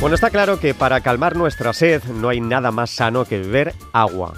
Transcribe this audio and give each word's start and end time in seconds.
Bueno, 0.00 0.14
está 0.14 0.30
claro 0.30 0.58
que 0.58 0.72
para 0.72 1.02
calmar 1.02 1.36
nuestra 1.36 1.74
sed 1.74 2.02
no 2.04 2.30
hay 2.30 2.40
nada 2.40 2.70
más 2.70 2.88
sano 2.88 3.26
que 3.26 3.36
beber 3.36 3.74
agua. 3.92 4.32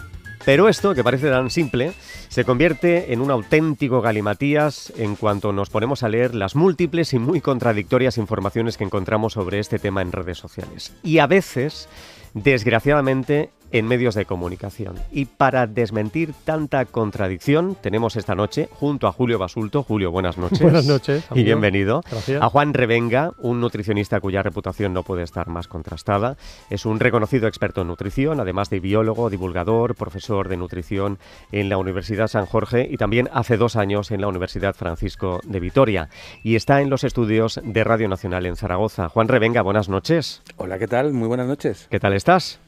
Pero 0.44 0.68
esto, 0.68 0.92
que 0.92 1.04
parece 1.04 1.30
tan 1.30 1.50
simple, 1.50 1.92
se 2.28 2.44
convierte 2.44 3.12
en 3.12 3.20
un 3.20 3.30
auténtico 3.30 4.00
galimatías 4.00 4.92
en 4.96 5.14
cuanto 5.14 5.52
nos 5.52 5.70
ponemos 5.70 6.02
a 6.02 6.08
leer 6.08 6.34
las 6.34 6.56
múltiples 6.56 7.14
y 7.14 7.20
muy 7.20 7.40
contradictorias 7.40 8.18
informaciones 8.18 8.76
que 8.76 8.82
encontramos 8.82 9.34
sobre 9.34 9.60
este 9.60 9.78
tema 9.78 10.02
en 10.02 10.10
redes 10.10 10.38
sociales. 10.38 10.94
Y 11.04 11.18
a 11.18 11.28
veces, 11.28 11.88
desgraciadamente, 12.34 13.50
en 13.72 13.86
medios 13.86 14.14
de 14.14 14.26
comunicación. 14.26 14.96
Y 15.10 15.24
para 15.24 15.66
desmentir 15.66 16.34
tanta 16.44 16.84
contradicción, 16.84 17.76
tenemos 17.80 18.16
esta 18.16 18.34
noche 18.34 18.68
junto 18.70 19.06
a 19.06 19.12
Julio 19.12 19.38
Basulto. 19.38 19.82
Julio, 19.82 20.10
buenas 20.10 20.38
noches. 20.38 20.60
Buenas 20.62 20.86
noches. 20.86 21.24
Y 21.34 21.42
bienvenido. 21.42 22.02
Gracias. 22.10 22.42
A 22.42 22.48
Juan 22.48 22.74
Revenga, 22.74 23.32
un 23.38 23.60
nutricionista 23.60 24.20
cuya 24.20 24.42
reputación 24.42 24.92
no 24.92 25.02
puede 25.02 25.22
estar 25.22 25.48
más 25.48 25.66
contrastada. 25.66 26.36
Es 26.70 26.86
un 26.86 27.00
reconocido 27.00 27.48
experto 27.48 27.80
en 27.80 27.88
nutrición, 27.88 28.40
además 28.40 28.70
de 28.70 28.80
biólogo, 28.80 29.30
divulgador, 29.30 29.94
profesor 29.96 30.48
de 30.48 30.56
nutrición 30.56 31.18
en 31.50 31.68
la 31.68 31.78
Universidad 31.78 32.28
San 32.28 32.46
Jorge 32.46 32.86
y 32.90 32.96
también 32.96 33.28
hace 33.32 33.56
dos 33.56 33.76
años 33.76 34.10
en 34.10 34.20
la 34.20 34.28
Universidad 34.28 34.74
Francisco 34.74 35.40
de 35.44 35.60
Vitoria. 35.60 36.08
Y 36.42 36.56
está 36.56 36.80
en 36.80 36.90
los 36.90 37.04
estudios 37.04 37.60
de 37.62 37.84
Radio 37.84 38.08
Nacional 38.08 38.46
en 38.46 38.56
Zaragoza. 38.56 39.08
Juan 39.08 39.28
Revenga, 39.28 39.62
buenas 39.62 39.88
noches. 39.88 40.42
Hola, 40.56 40.78
¿qué 40.78 40.86
tal? 40.86 41.12
Muy 41.12 41.28
buenas 41.28 41.46
noches. 41.46 41.88
¿Qué 41.90 41.98
tal 41.98 42.12
estás? 42.12 42.60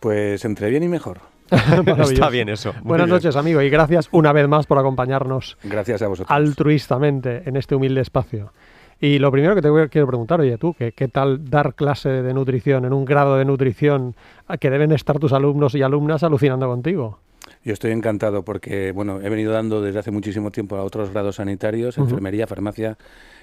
Pues 0.00 0.44
entre 0.44 0.70
bien 0.70 0.82
y 0.82 0.88
mejor. 0.88 1.18
Está 1.50 2.28
bien 2.28 2.48
eso. 2.50 2.72
Muy 2.74 2.82
Buenas 2.82 3.06
bien. 3.06 3.14
noches, 3.16 3.36
amigo, 3.36 3.62
y 3.62 3.70
gracias 3.70 4.08
una 4.12 4.32
vez 4.32 4.46
más 4.48 4.66
por 4.66 4.78
acompañarnos 4.78 5.56
Gracias 5.64 6.02
a 6.02 6.08
vosotros. 6.08 6.30
altruistamente 6.36 7.42
en 7.46 7.56
este 7.56 7.74
humilde 7.74 8.00
espacio. 8.02 8.52
Y 9.00 9.18
lo 9.18 9.30
primero 9.30 9.54
que 9.54 9.62
te 9.62 9.70
voy 9.70 9.82
a- 9.82 9.88
quiero 9.88 10.06
preguntar, 10.08 10.40
oye, 10.40 10.58
tú, 10.58 10.74
¿qué, 10.76 10.92
qué 10.92 11.08
tal 11.08 11.48
dar 11.48 11.74
clase 11.74 12.08
de 12.08 12.34
nutrición 12.34 12.84
en 12.84 12.92
un 12.92 13.04
grado 13.04 13.36
de 13.36 13.44
nutrición 13.44 14.14
a 14.46 14.58
que 14.58 14.70
deben 14.70 14.92
estar 14.92 15.18
tus 15.18 15.32
alumnos 15.32 15.74
y 15.74 15.82
alumnas 15.82 16.22
alucinando 16.22 16.66
contigo? 16.66 17.18
Yo 17.64 17.72
estoy 17.72 17.92
encantado 17.92 18.44
porque, 18.44 18.92
bueno, 18.92 19.20
he 19.20 19.28
venido 19.28 19.52
dando 19.52 19.82
desde 19.82 19.98
hace 19.98 20.10
muchísimo 20.10 20.50
tiempo 20.50 20.76
a 20.76 20.84
otros 20.84 21.10
grados 21.10 21.36
sanitarios, 21.36 21.98
enfermería, 21.98 22.46
farmacia, 22.46 22.96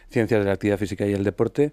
ciencias 0.10 0.40
de 0.40 0.46
la 0.46 0.54
actividad 0.54 0.78
física 0.78 1.06
y 1.06 1.14
el 1.14 1.24
deporte. 1.24 1.72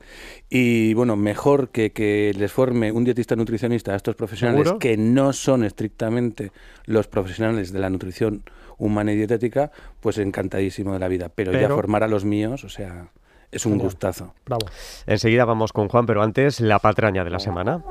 Y, 0.51 0.95
bueno, 0.95 1.17
mejor 1.17 1.69
que, 1.69 1.93
que 1.93 2.33
les 2.37 2.53
forme 2.53 2.93
un 2.93 3.05
dietista 3.05 3.37
nutricionista 3.37 3.93
a 3.93 3.97
estos 3.97 4.17
profesionales 4.17 4.65
¿Seguro? 4.65 4.79
que 4.79 4.97
no 4.97 5.33
son 5.33 5.65
estrictamente 5.65 6.53
los 6.87 7.07
profesionales 7.07 7.73
de 7.73 7.79
la 7.79 7.91
nutrición 7.91 8.43
humana 8.79 9.13
y 9.13 9.17
dietética, 9.17 9.71
pues 10.01 10.19
encantadísimo 10.19 10.93
de 10.93 10.99
la 10.99 11.09
vida. 11.09 11.31
Pero, 11.35 11.53
ya 11.53 11.69
formar 11.69 12.03
a 12.03 12.09
los 12.09 12.25
míos, 12.25 12.65
o 12.65 12.69
sea, 12.69 13.09
es 13.51 13.67
un 13.67 13.73
Genial. 13.73 13.87
gustazo. 13.87 14.35
Bravo. 14.47 14.67
Enseguida 15.07 15.45
vamos 15.45 15.73
con 15.73 15.89
Juan, 15.89 16.07
pero 16.07 16.23
antes 16.23 16.61
la 16.61 16.79
patraña 16.79 17.23
de 17.23 17.31
la 17.31 17.39
semana. 17.39 17.83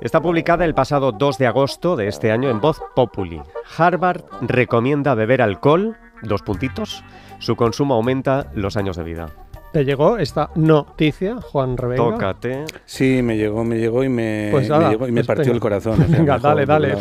Está 0.00 0.22
publicada 0.22 0.64
el 0.64 0.74
pasado 0.74 1.12
2 1.12 1.36
de 1.36 1.46
agosto 1.46 1.94
de 1.94 2.08
este 2.08 2.32
año 2.32 2.48
en 2.48 2.58
Voz 2.58 2.80
Populi. 2.96 3.42
Harvard 3.76 4.24
recomienda 4.40 5.14
beber 5.14 5.42
alcohol, 5.42 5.98
dos 6.22 6.40
puntitos, 6.40 7.04
su 7.38 7.54
consumo 7.54 7.94
aumenta 7.94 8.46
los 8.54 8.78
años 8.78 8.96
de 8.96 9.04
vida. 9.04 9.28
¿Te 9.72 9.84
llegó 9.84 10.18
esta 10.18 10.50
noticia, 10.56 11.40
Juan 11.40 11.76
Revenga? 11.76 12.02
Tócate. 12.02 12.64
Sí, 12.86 13.22
me 13.22 13.36
llegó, 13.36 13.62
me 13.62 13.78
llegó 13.78 14.02
y 14.02 14.08
me, 14.08 14.48
Pues 14.50 14.68
me 14.68 14.88
llegó 14.88 15.06
y 15.06 15.12
me 15.12 15.20
pues 15.20 15.28
partió 15.28 15.52
el 15.52 15.60
corazón. 15.60 15.92
o 16.02 16.08
sea, 16.08 16.18
Venga, 16.18 16.38
dale, 16.38 16.66
dale. 16.66 16.96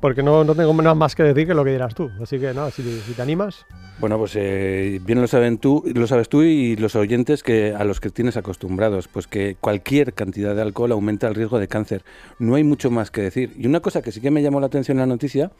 Porque 0.00 0.22
no, 0.22 0.42
no 0.42 0.54
tengo 0.54 0.72
nada 0.74 0.94
más 0.94 1.14
que 1.14 1.22
decir 1.22 1.46
que 1.46 1.52
lo 1.52 1.62
que 1.64 1.72
dirás 1.72 1.94
tú. 1.94 2.10
Así 2.22 2.38
que 2.38 2.54
nada, 2.54 2.70
si, 2.70 2.82
si 2.82 3.12
te 3.12 3.20
animas. 3.20 3.66
Bueno, 4.00 4.18
pues 4.18 4.32
eh, 4.36 5.00
bien 5.04 5.20
lo 5.20 5.28
saben 5.28 5.58
tú, 5.58 5.84
lo 5.94 6.06
sabes 6.06 6.30
tú 6.30 6.42
y 6.42 6.76
los 6.76 6.96
oyentes 6.96 7.42
que 7.42 7.74
a 7.74 7.84
los 7.84 8.00
que 8.00 8.08
tienes 8.08 8.38
acostumbrados, 8.38 9.06
pues 9.06 9.26
que 9.26 9.56
cualquier 9.60 10.14
cantidad 10.14 10.54
de 10.56 10.62
alcohol 10.62 10.92
aumenta 10.92 11.28
el 11.28 11.34
riesgo 11.34 11.58
de 11.58 11.68
cáncer. 11.68 12.04
No 12.38 12.54
hay 12.54 12.64
mucho 12.64 12.90
más 12.90 13.10
que 13.10 13.20
decir. 13.20 13.52
Y 13.58 13.66
una 13.66 13.80
cosa 13.80 14.00
que 14.00 14.12
sí 14.12 14.22
que 14.22 14.30
me 14.30 14.42
llamó 14.42 14.60
la 14.60 14.66
atención 14.66 14.96
en 14.96 15.00
la 15.00 15.06
noticia 15.06 15.52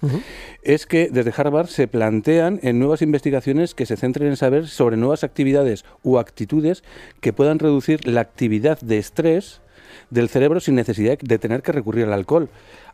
es 0.62 0.86
que 0.86 1.10
desde 1.12 1.32
Harvard 1.36 1.66
se 1.66 1.88
plantean 1.88 2.58
en 2.62 2.78
nuevas 2.78 3.02
investigaciones 3.02 3.74
que 3.74 3.84
se 3.84 3.96
centren 3.96 4.28
en 4.28 4.36
saber 4.36 4.66
sobre 4.66 4.96
nuevas 4.96 5.24
actividades 5.24 5.84
u 6.02 6.16
actitudes 6.16 6.53
que 7.20 7.32
puedan 7.32 7.58
reducir 7.58 8.06
la 8.06 8.20
actividad 8.20 8.78
de 8.80 8.98
estrés 8.98 9.60
del 10.10 10.28
cerebro 10.28 10.60
sin 10.60 10.74
necesidad 10.74 11.18
de 11.18 11.38
tener 11.38 11.62
que 11.62 11.72
recurrir 11.72 12.04
al 12.06 12.12
alcohol. 12.12 12.48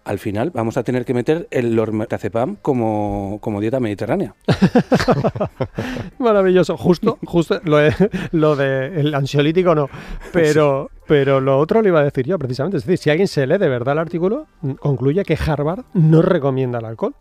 Al 0.04 0.18
final 0.18 0.50
vamos 0.50 0.76
a 0.78 0.82
tener 0.82 1.04
que 1.04 1.12
meter 1.12 1.46
el 1.50 1.74
lormetazepam 1.74 2.56
como, 2.62 3.38
como 3.42 3.60
dieta 3.60 3.80
mediterránea. 3.80 4.34
Maravilloso. 6.18 6.76
Justo, 6.76 7.18
justo 7.26 7.60
lo, 7.64 7.78
de- 7.78 8.10
lo 8.32 8.56
del 8.56 9.14
ansiolítico 9.14 9.74
no. 9.74 9.88
Pero, 10.32 10.90
pero 11.06 11.40
lo 11.40 11.58
otro 11.58 11.82
lo 11.82 11.88
iba 11.88 12.00
a 12.00 12.04
decir 12.04 12.26
yo, 12.26 12.38
precisamente. 12.38 12.78
Es 12.78 12.84
decir, 12.86 12.98
si 12.98 13.10
alguien 13.10 13.28
se 13.28 13.46
lee 13.46 13.58
de 13.58 13.68
verdad 13.68 13.92
el 13.92 13.98
artículo, 13.98 14.46
mm, 14.62 14.72
concluye 14.72 15.22
que 15.24 15.36
Harvard 15.46 15.84
no 15.94 16.22
recomienda 16.22 16.78
el 16.78 16.84
alcohol. 16.86 17.14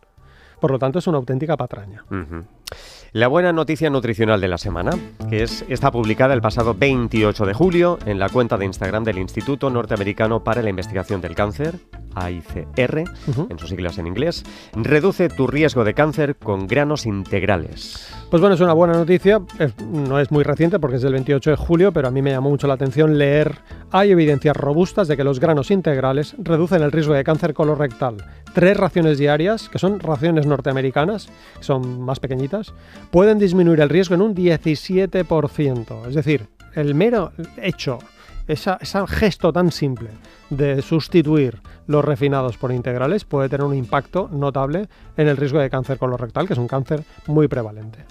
Por 0.60 0.70
lo 0.70 0.78
tanto, 0.78 0.98
es 0.98 1.06
una 1.06 1.18
auténtica 1.18 1.56
patraña. 1.56 2.04
La 3.12 3.26
buena 3.26 3.52
noticia 3.52 3.90
nutricional 3.90 4.40
de 4.40 4.46
la 4.46 4.56
semana, 4.56 4.92
que 5.28 5.42
es 5.42 5.64
está 5.68 5.90
publicada 5.90 6.32
el 6.32 6.40
pasado 6.40 6.74
28 6.74 7.44
de 7.44 7.54
julio 7.54 7.98
en 8.06 8.20
la 8.20 8.28
cuenta 8.28 8.56
de 8.56 8.66
Instagram 8.66 9.02
del 9.02 9.18
Instituto 9.18 9.68
Norteamericano 9.68 10.44
para 10.44 10.62
la 10.62 10.70
Investigación 10.70 11.20
del 11.20 11.34
Cáncer, 11.34 11.74
AICR, 12.14 13.04
Ujú. 13.28 13.46
en 13.50 13.58
sus 13.58 13.68
siglas 13.70 13.98
en 13.98 14.06
inglés, 14.06 14.44
reduce 14.74 15.28
tu 15.28 15.46
riesgo 15.46 15.84
de 15.84 15.94
cáncer 15.94 16.36
con 16.36 16.66
granos 16.66 17.06
integrales. 17.06 18.06
Pues 18.30 18.40
bueno, 18.40 18.54
es 18.54 18.60
una 18.60 18.72
buena 18.72 18.94
noticia. 18.94 19.40
Es- 19.58 19.74
no 19.84 20.18
es 20.20 20.30
muy 20.30 20.44
reciente 20.44 20.78
porque 20.78 20.96
es 20.96 21.02
del 21.02 21.12
28 21.14 21.50
de 21.50 21.56
julio, 21.56 21.92
pero 21.92 22.08
a 22.08 22.10
mí 22.10 22.22
me 22.22 22.30
llamó 22.30 22.50
mucho 22.50 22.66
la 22.66 22.74
atención 22.74 23.18
leer. 23.18 23.58
Hay 23.90 24.10
evidencias 24.10 24.56
robustas 24.56 25.08
de 25.08 25.16
que 25.16 25.24
los 25.24 25.40
granos 25.40 25.70
integrales 25.70 26.34
reducen 26.38 26.82
el 26.82 26.92
riesgo 26.92 27.14
de 27.14 27.24
cáncer 27.24 27.54
colorectal. 27.54 28.16
Tres 28.54 28.76
raciones 28.76 29.18
diarias, 29.18 29.68
que 29.68 29.78
son 29.78 30.00
raciones 30.00 30.46
norteamericanas, 30.46 31.26
que 31.58 31.64
son 31.64 32.00
más 32.02 32.18
pequeñitas, 32.20 32.72
pueden 33.10 33.38
disminuir 33.38 33.80
el 33.80 33.88
riesgo 33.88 34.14
en 34.14 34.22
un 34.22 34.34
17%. 34.34 36.06
Es 36.08 36.14
decir, 36.14 36.46
el 36.74 36.94
mero 36.94 37.32
hecho, 37.60 37.98
esa- 38.48 38.78
ese 38.80 38.98
gesto 39.06 39.52
tan 39.52 39.70
simple 39.70 40.10
de 40.50 40.82
sustituir 40.82 41.58
los 41.86 42.04
refinados 42.04 42.56
por 42.56 42.72
integrales 42.72 43.24
puede 43.24 43.48
tener 43.48 43.64
un 43.64 43.74
impacto 43.74 44.28
notable 44.32 44.88
en 45.16 45.28
el 45.28 45.36
riesgo 45.36 45.58
de 45.60 45.70
cáncer 45.70 45.98
colorectal, 45.98 46.46
que 46.46 46.52
es 46.54 46.58
un 46.58 46.66
cáncer 46.68 47.02
muy 47.26 47.46
prevalente. 47.48 48.04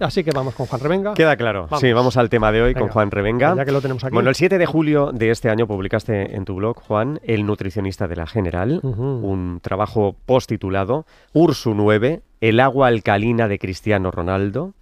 Así 0.00 0.22
que 0.24 0.30
vamos 0.30 0.54
con 0.54 0.66
Juan 0.66 0.80
Revenga. 0.80 1.14
Queda 1.14 1.36
claro. 1.36 1.62
Vamos. 1.64 1.80
Sí, 1.80 1.92
vamos 1.92 2.16
al 2.16 2.28
tema 2.28 2.52
de 2.52 2.62
hoy 2.62 2.74
con. 2.74 2.88
Juan 2.88 3.10
Revenga. 3.10 3.54
Ya 3.56 3.64
que 3.64 3.72
lo 3.72 3.80
tenemos 3.80 4.04
aquí. 4.04 4.12
Bueno, 4.14 4.28
el 4.28 4.34
7 4.36 4.58
de 4.58 4.66
julio 4.66 5.10
de 5.12 5.30
este 5.30 5.48
año 5.50 5.66
publicaste 5.66 6.36
en 6.36 6.44
tu 6.44 6.54
blog, 6.56 6.78
Juan, 6.80 7.20
El 7.24 7.44
nutricionista 7.46 8.06
de 8.08 8.16
la 8.16 8.26
General, 8.26 8.80
un 8.82 9.60
trabajo 9.62 10.16
post-titulado 10.26 11.06
Ursu 11.32 11.74
9, 11.74 12.22
el 12.40 12.60
agua 12.60 12.88
alcalina 12.88 13.48
de 13.48 13.58
Cristiano 13.58 14.10
Ronaldo. 14.10 14.74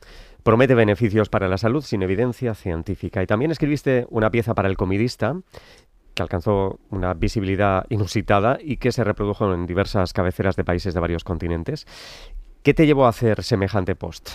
Promete 0.44 0.75
beneficios 0.75 1.31
para 1.31 1.49
la 1.49 1.56
salud 1.56 1.82
sin 1.82 2.03
evidencia 2.03 2.55
científica. 2.55 3.22
Y 3.22 3.27
también 3.27 3.50
escribiste 3.50 4.06
una 4.10 4.31
pieza 4.31 4.55
para 4.55 4.69
el 4.69 4.77
comidista 4.77 5.41
que 6.15 6.22
alcanzó 6.22 6.78
una 6.91 7.15
visibilidad 7.15 7.87
inusitada 7.88 8.59
y 8.60 8.77
que 8.77 8.93
se 8.93 9.04
reprodujo 9.04 9.53
en 9.53 9.66
diversas 9.66 10.12
cabeceras 10.12 10.54
de 10.54 10.65
países 10.65 10.93
de 10.93 11.00
varios 11.00 11.25
continentes. 11.25 11.87
¿Qué 12.62 12.75
te 12.75 12.87
llevó 12.87 13.06
a 13.06 13.09
hacer 13.09 13.43
semejante 13.43 13.97
post? 13.97 14.31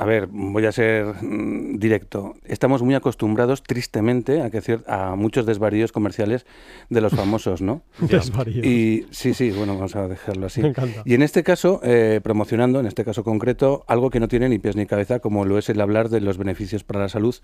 A 0.00 0.04
ver, 0.04 0.28
voy 0.30 0.64
a 0.64 0.70
ser 0.70 1.06
mm, 1.22 1.78
directo. 1.78 2.36
Estamos 2.44 2.82
muy 2.82 2.94
acostumbrados, 2.94 3.64
tristemente, 3.64 4.42
a, 4.42 4.50
que 4.50 4.60
a 4.86 5.16
muchos 5.16 5.44
desvaríos 5.44 5.90
comerciales 5.90 6.46
de 6.88 7.00
los 7.00 7.12
famosos, 7.12 7.62
¿no? 7.62 7.82
Desvaríos. 8.00 8.64
Y 8.64 9.06
sí, 9.10 9.34
sí, 9.34 9.50
bueno, 9.50 9.74
vamos 9.74 9.96
a 9.96 10.06
dejarlo 10.06 10.46
así. 10.46 10.62
Me 10.62 10.68
encanta. 10.68 11.02
Y 11.04 11.14
en 11.14 11.22
este 11.22 11.42
caso, 11.42 11.80
eh, 11.82 12.20
promocionando, 12.22 12.78
en 12.78 12.86
este 12.86 13.04
caso 13.04 13.24
concreto, 13.24 13.84
algo 13.88 14.10
que 14.10 14.20
no 14.20 14.28
tiene 14.28 14.48
ni 14.48 14.60
pies 14.60 14.76
ni 14.76 14.86
cabeza, 14.86 15.18
como 15.18 15.44
lo 15.44 15.58
es 15.58 15.68
el 15.68 15.80
hablar 15.80 16.10
de 16.10 16.20
los 16.20 16.38
beneficios 16.38 16.84
para 16.84 17.00
la 17.00 17.08
salud 17.08 17.34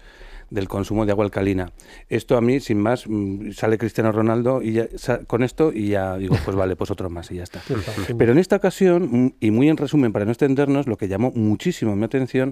del 0.50 0.68
consumo 0.68 1.06
de 1.06 1.12
agua 1.12 1.24
alcalina. 1.24 1.72
Esto 2.08 2.36
a 2.36 2.40
mí, 2.40 2.60
sin 2.60 2.78
más, 2.78 3.04
mm, 3.08 3.50
sale 3.50 3.78
Cristiano 3.78 4.12
Ronaldo 4.12 4.62
y 4.62 4.74
ya- 4.74 4.88
con 5.26 5.42
esto 5.42 5.72
y 5.72 5.88
ya 5.88 6.16
digo, 6.18 6.36
pues 6.44 6.56
vale, 6.56 6.76
pues 6.76 6.90
otro 6.92 7.10
más 7.10 7.32
y 7.32 7.36
ya 7.36 7.42
está. 7.42 7.60
Pero 8.18 8.30
en 8.30 8.38
esta 8.38 8.56
ocasión, 8.56 9.08
mm, 9.10 9.32
y 9.40 9.50
muy 9.50 9.68
en 9.68 9.76
resumen 9.76 10.12
para 10.12 10.24
no 10.24 10.30
extendernos, 10.30 10.86
lo 10.86 10.96
que 10.96 11.08
llamó 11.08 11.32
muchísimo 11.34 11.96
mi 11.96 12.04
atención 12.04 12.43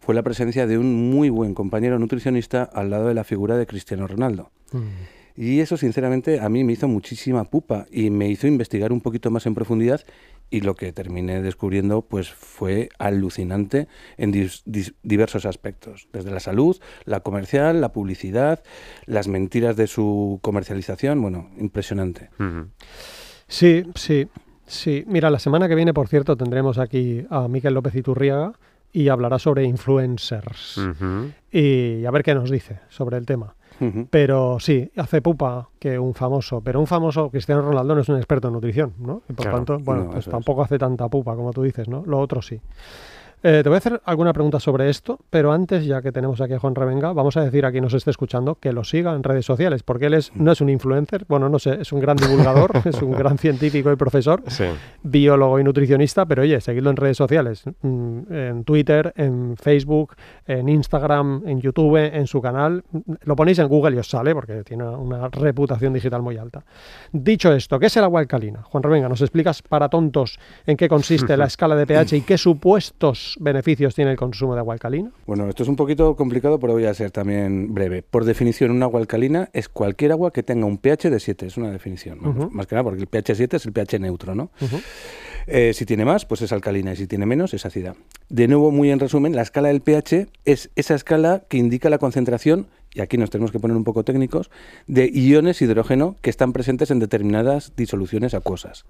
fue 0.00 0.14
la 0.14 0.22
presencia 0.22 0.66
de 0.66 0.76
un 0.76 1.10
muy 1.10 1.30
buen 1.30 1.54
compañero 1.54 1.98
nutricionista 1.98 2.62
al 2.62 2.90
lado 2.90 3.08
de 3.08 3.14
la 3.14 3.24
figura 3.24 3.56
de 3.56 3.66
Cristiano 3.66 4.06
Ronaldo. 4.06 4.50
Mm. 4.72 5.40
Y 5.40 5.60
eso, 5.60 5.76
sinceramente, 5.76 6.40
a 6.40 6.48
mí 6.48 6.64
me 6.64 6.72
hizo 6.72 6.88
muchísima 6.88 7.44
pupa 7.44 7.86
y 7.92 8.10
me 8.10 8.28
hizo 8.28 8.48
investigar 8.48 8.92
un 8.92 9.00
poquito 9.00 9.30
más 9.30 9.46
en 9.46 9.54
profundidad 9.54 10.00
y 10.50 10.62
lo 10.62 10.74
que 10.74 10.92
terminé 10.92 11.40
descubriendo 11.42 12.02
pues 12.02 12.30
fue 12.32 12.88
alucinante 12.98 13.86
en 14.16 14.32
dis- 14.32 14.62
dis- 14.66 14.94
diversos 15.04 15.46
aspectos, 15.46 16.08
desde 16.12 16.32
la 16.32 16.40
salud, 16.40 16.76
la 17.04 17.20
comercial, 17.20 17.80
la 17.80 17.92
publicidad, 17.92 18.64
las 19.06 19.28
mentiras 19.28 19.76
de 19.76 19.86
su 19.86 20.40
comercialización, 20.42 21.22
bueno, 21.22 21.50
impresionante. 21.58 22.30
Sí, 23.46 23.84
sí, 23.94 24.26
sí. 24.66 25.04
Mira, 25.06 25.30
la 25.30 25.38
semana 25.38 25.68
que 25.68 25.76
viene, 25.76 25.94
por 25.94 26.08
cierto, 26.08 26.36
tendremos 26.36 26.78
aquí 26.78 27.24
a 27.30 27.46
Miquel 27.46 27.74
López 27.74 27.94
Iturriaga 27.94 28.54
y 28.92 29.08
hablará 29.08 29.38
sobre 29.38 29.64
influencers. 29.64 30.80
Y 31.50 32.04
a 32.04 32.10
ver 32.10 32.22
qué 32.22 32.34
nos 32.34 32.50
dice 32.50 32.80
sobre 32.88 33.16
el 33.16 33.26
tema. 33.26 33.54
pero 34.10 34.58
sí, 34.58 34.90
hace 34.96 35.22
pupa 35.22 35.68
que 35.78 35.98
un 35.98 36.14
famoso, 36.14 36.60
pero 36.60 36.80
un 36.80 36.86
famoso 36.86 37.30
Cristiano 37.30 37.62
Ronaldo 37.62 37.94
no 37.94 38.00
es 38.00 38.08
un 38.08 38.16
experto 38.16 38.48
en 38.48 38.54
nutrición, 38.54 38.94
¿no? 38.98 39.22
Y 39.28 39.32
por 39.34 39.46
tanto, 39.46 39.78
bueno, 39.78 40.10
pues 40.10 40.26
tampoco 40.26 40.62
hace 40.62 40.78
tanta 40.78 41.08
pupa 41.08 41.36
como 41.36 41.52
tú 41.52 41.62
dices, 41.62 41.88
¿no? 41.88 42.02
Lo 42.04 42.18
otro 42.18 42.42
sí. 42.42 42.60
Eh, 43.40 43.60
te 43.62 43.68
voy 43.68 43.76
a 43.76 43.78
hacer 43.78 44.02
alguna 44.04 44.32
pregunta 44.32 44.58
sobre 44.58 44.90
esto, 44.90 45.20
pero 45.30 45.52
antes, 45.52 45.84
ya 45.86 46.02
que 46.02 46.10
tenemos 46.10 46.40
aquí 46.40 46.54
a 46.54 46.58
Juan 46.58 46.74
Revenga, 46.74 47.12
vamos 47.12 47.36
a 47.36 47.42
decir 47.42 47.64
a 47.64 47.70
quien 47.70 47.84
nos 47.84 47.94
esté 47.94 48.10
escuchando 48.10 48.56
que 48.56 48.72
lo 48.72 48.82
siga 48.82 49.14
en 49.14 49.22
redes 49.22 49.46
sociales, 49.46 49.84
porque 49.84 50.06
él 50.06 50.14
es, 50.14 50.34
no 50.34 50.50
es 50.50 50.60
un 50.60 50.68
influencer, 50.68 51.24
bueno, 51.28 51.48
no 51.48 51.60
sé, 51.60 51.78
es 51.80 51.92
un 51.92 52.00
gran 52.00 52.16
divulgador, 52.16 52.72
es 52.84 53.00
un 53.00 53.12
gran 53.12 53.38
científico 53.38 53.92
y 53.92 53.96
profesor, 53.96 54.42
biólogo 55.04 55.60
y 55.60 55.64
nutricionista, 55.64 56.26
pero 56.26 56.42
oye, 56.42 56.60
seguidlo 56.60 56.90
en 56.90 56.96
redes 56.96 57.16
sociales, 57.16 57.62
mm, 57.80 58.32
en 58.32 58.64
Twitter, 58.64 59.12
en 59.16 59.56
Facebook, 59.56 60.16
en 60.44 60.68
Instagram, 60.68 61.42
en 61.46 61.60
YouTube, 61.60 61.96
en 61.96 62.26
su 62.26 62.42
canal. 62.42 62.82
Lo 63.22 63.36
ponéis 63.36 63.60
en 63.60 63.68
Google 63.68 63.94
y 63.94 63.98
os 64.00 64.08
sale, 64.08 64.34
porque 64.34 64.64
tiene 64.64 64.82
una 64.82 65.28
reputación 65.28 65.92
digital 65.92 66.22
muy 66.22 66.36
alta. 66.38 66.64
Dicho 67.12 67.52
esto, 67.52 67.78
¿qué 67.78 67.86
es 67.86 67.96
el 67.96 68.02
agua 68.02 68.18
alcalina? 68.18 68.64
Juan 68.64 68.82
Revenga, 68.82 69.08
¿nos 69.08 69.20
explicas 69.20 69.62
para 69.62 69.88
tontos 69.88 70.40
en 70.66 70.76
qué 70.76 70.88
consiste 70.88 71.36
la 71.36 71.44
escala 71.46 71.76
de 71.76 71.86
pH 71.86 72.16
y 72.16 72.20
qué 72.22 72.36
supuestos 72.36 73.27
beneficios 73.38 73.94
tiene 73.94 74.10
el 74.10 74.16
consumo 74.16 74.54
de 74.54 74.60
agua 74.60 74.74
alcalina? 74.74 75.10
Bueno, 75.26 75.48
esto 75.48 75.62
es 75.62 75.68
un 75.68 75.76
poquito 75.76 76.16
complicado, 76.16 76.58
pero 76.58 76.72
voy 76.72 76.86
a 76.86 76.94
ser 76.94 77.10
también 77.10 77.74
breve. 77.74 78.02
Por 78.02 78.24
definición, 78.24 78.70
un 78.70 78.82
agua 78.82 79.00
alcalina 79.00 79.50
es 79.52 79.68
cualquier 79.68 80.12
agua 80.12 80.32
que 80.32 80.42
tenga 80.42 80.66
un 80.66 80.78
pH 80.78 81.10
de 81.10 81.20
7, 81.20 81.46
es 81.46 81.56
una 81.56 81.70
definición. 81.70 82.18
Más 82.52 82.66
que 82.66 82.74
nada 82.74 82.84
porque 82.84 83.00
el 83.00 83.06
pH 83.06 83.34
7 83.34 83.56
es 83.56 83.66
el 83.66 83.72
pH 83.72 83.98
neutro, 83.98 84.34
¿no? 84.34 84.50
Eh, 85.46 85.72
si 85.72 85.86
tiene 85.86 86.04
más, 86.04 86.26
pues 86.26 86.42
es 86.42 86.52
alcalina 86.52 86.92
y 86.92 86.96
si 86.96 87.06
tiene 87.06 87.24
menos, 87.24 87.54
es 87.54 87.64
ácida. 87.64 87.94
De 88.28 88.48
nuevo, 88.48 88.70
muy 88.70 88.90
en 88.90 89.00
resumen, 89.00 89.34
la 89.34 89.42
escala 89.42 89.68
del 89.68 89.80
pH 89.80 90.28
es 90.44 90.70
esa 90.76 90.94
escala 90.94 91.44
que 91.48 91.56
indica 91.56 91.88
la 91.88 91.98
concentración 91.98 92.66
y 92.98 93.00
aquí 93.00 93.16
nos 93.16 93.30
tenemos 93.30 93.52
que 93.52 93.60
poner 93.60 93.76
un 93.76 93.84
poco 93.84 94.02
técnicos, 94.02 94.50
de 94.88 95.06
iones 95.06 95.62
hidrógeno 95.62 96.16
que 96.20 96.30
están 96.30 96.52
presentes 96.52 96.90
en 96.90 96.98
determinadas 96.98 97.72
disoluciones 97.76 98.34
acuosas. 98.34 98.86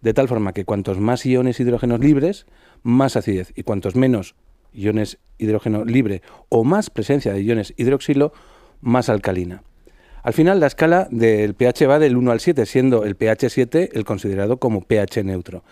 De 0.00 0.14
tal 0.14 0.26
forma 0.26 0.54
que 0.54 0.64
cuantos 0.64 0.98
más 0.98 1.26
iones 1.26 1.60
hidrógenos 1.60 2.00
libres, 2.00 2.46
más 2.82 3.14
acidez, 3.14 3.52
y 3.54 3.62
cuantos 3.62 3.94
menos 3.94 4.34
iones 4.72 5.18
hidrógeno 5.36 5.84
libre 5.84 6.22
o 6.48 6.64
más 6.64 6.88
presencia 6.88 7.34
de 7.34 7.42
iones 7.42 7.74
hidroxilo, 7.76 8.32
más 8.80 9.10
alcalina. 9.10 9.62
Al 10.22 10.32
final 10.32 10.60
la 10.60 10.68
escala 10.68 11.08
del 11.10 11.54
pH 11.54 11.86
va 11.86 11.98
del 11.98 12.16
1 12.16 12.30
al 12.30 12.40
7, 12.40 12.64
siendo 12.66 13.04
el 13.04 13.16
pH 13.16 13.50
7 13.50 13.90
el 13.92 14.04
considerado 14.04 14.58
como 14.58 14.82
pH 14.82 15.24
neutro. 15.24 15.64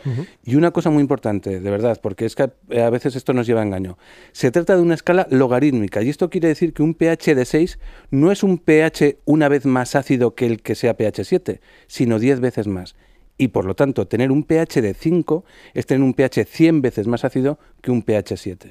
Y 0.44 0.56
una 0.56 0.72
cosa 0.72 0.90
muy 0.90 1.00
importante, 1.00 1.60
de 1.60 1.70
verdad, 1.70 2.00
porque 2.02 2.26
es 2.26 2.34
que 2.34 2.50
a 2.80 2.90
veces 2.90 3.14
esto 3.14 3.32
nos 3.32 3.46
lleva 3.46 3.60
a 3.60 3.64
engaño. 3.64 3.96
Se 4.32 4.50
trata 4.50 4.74
de 4.74 4.82
una 4.82 4.94
escala 4.94 5.28
logarítmica 5.30 6.02
y 6.02 6.08
esto 6.08 6.30
quiere 6.30 6.48
decir 6.48 6.72
que 6.72 6.82
un 6.82 6.94
pH 6.94 7.34
de 7.34 7.44
6 7.44 7.78
no 8.10 8.32
es 8.32 8.42
un 8.42 8.58
pH 8.58 9.18
una 9.24 9.48
vez 9.48 9.66
más 9.66 9.94
ácido 9.94 10.34
que 10.34 10.46
el 10.46 10.62
que 10.62 10.74
sea 10.74 10.96
pH 10.96 11.24
7, 11.24 11.60
sino 11.86 12.18
10 12.18 12.40
veces 12.40 12.66
más. 12.66 12.96
Y 13.38 13.48
por 13.48 13.64
lo 13.64 13.74
tanto, 13.74 14.06
tener 14.06 14.32
un 14.32 14.42
pH 14.42 14.82
de 14.82 14.94
5 14.94 15.44
es 15.74 15.86
tener 15.86 16.02
un 16.02 16.12
pH 16.12 16.44
100 16.44 16.82
veces 16.82 17.06
más 17.06 17.24
ácido 17.24 17.58
que 17.80 17.90
un 17.90 18.02
pH 18.02 18.36
7. 18.36 18.68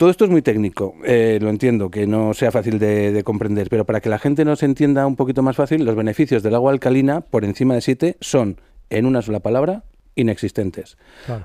Todo 0.00 0.08
esto 0.08 0.24
es 0.24 0.30
muy 0.30 0.40
técnico, 0.40 0.94
eh, 1.04 1.38
lo 1.42 1.50
entiendo, 1.50 1.90
que 1.90 2.06
no 2.06 2.32
sea 2.32 2.50
fácil 2.50 2.78
de, 2.78 3.20
comprender, 3.22 3.68
pero 3.68 3.84
para 3.84 4.00
que 4.00 4.08
la 4.08 4.18
gente 4.18 4.46
nos 4.46 4.62
entienda 4.62 5.06
un 5.06 5.14
poquito 5.14 5.42
más 5.42 5.56
fácil, 5.56 5.84
los 5.84 5.94
beneficios 5.94 6.42
del 6.42 6.54
agua 6.54 6.72
alcalina 6.72 7.20
por 7.20 7.44
encima 7.44 7.74
de 7.74 7.82
7 7.82 8.16
son, 8.18 8.62
en 8.88 9.04
una 9.04 9.20
sola 9.20 9.40
palabra, 9.40 9.84
inexistentes. 10.14 10.96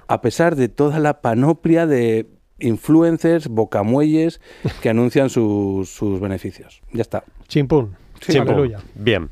A 0.08 0.22
pesar 0.22 0.56
de 0.56 0.70
toda 0.70 1.00
la 1.00 1.20
panoplia 1.20 1.86
de 1.86 2.28
influencers, 2.58 3.50
bocamuelles 3.50 4.40
que 4.82 4.88
anuncian 4.88 5.30
sus, 5.30 6.00
beneficios. 6.22 6.82
Ya 6.94 7.02
está. 7.02 7.26
Chimpún. 7.50 7.98
Aleluya. 8.30 8.80
Bien. 8.96 9.32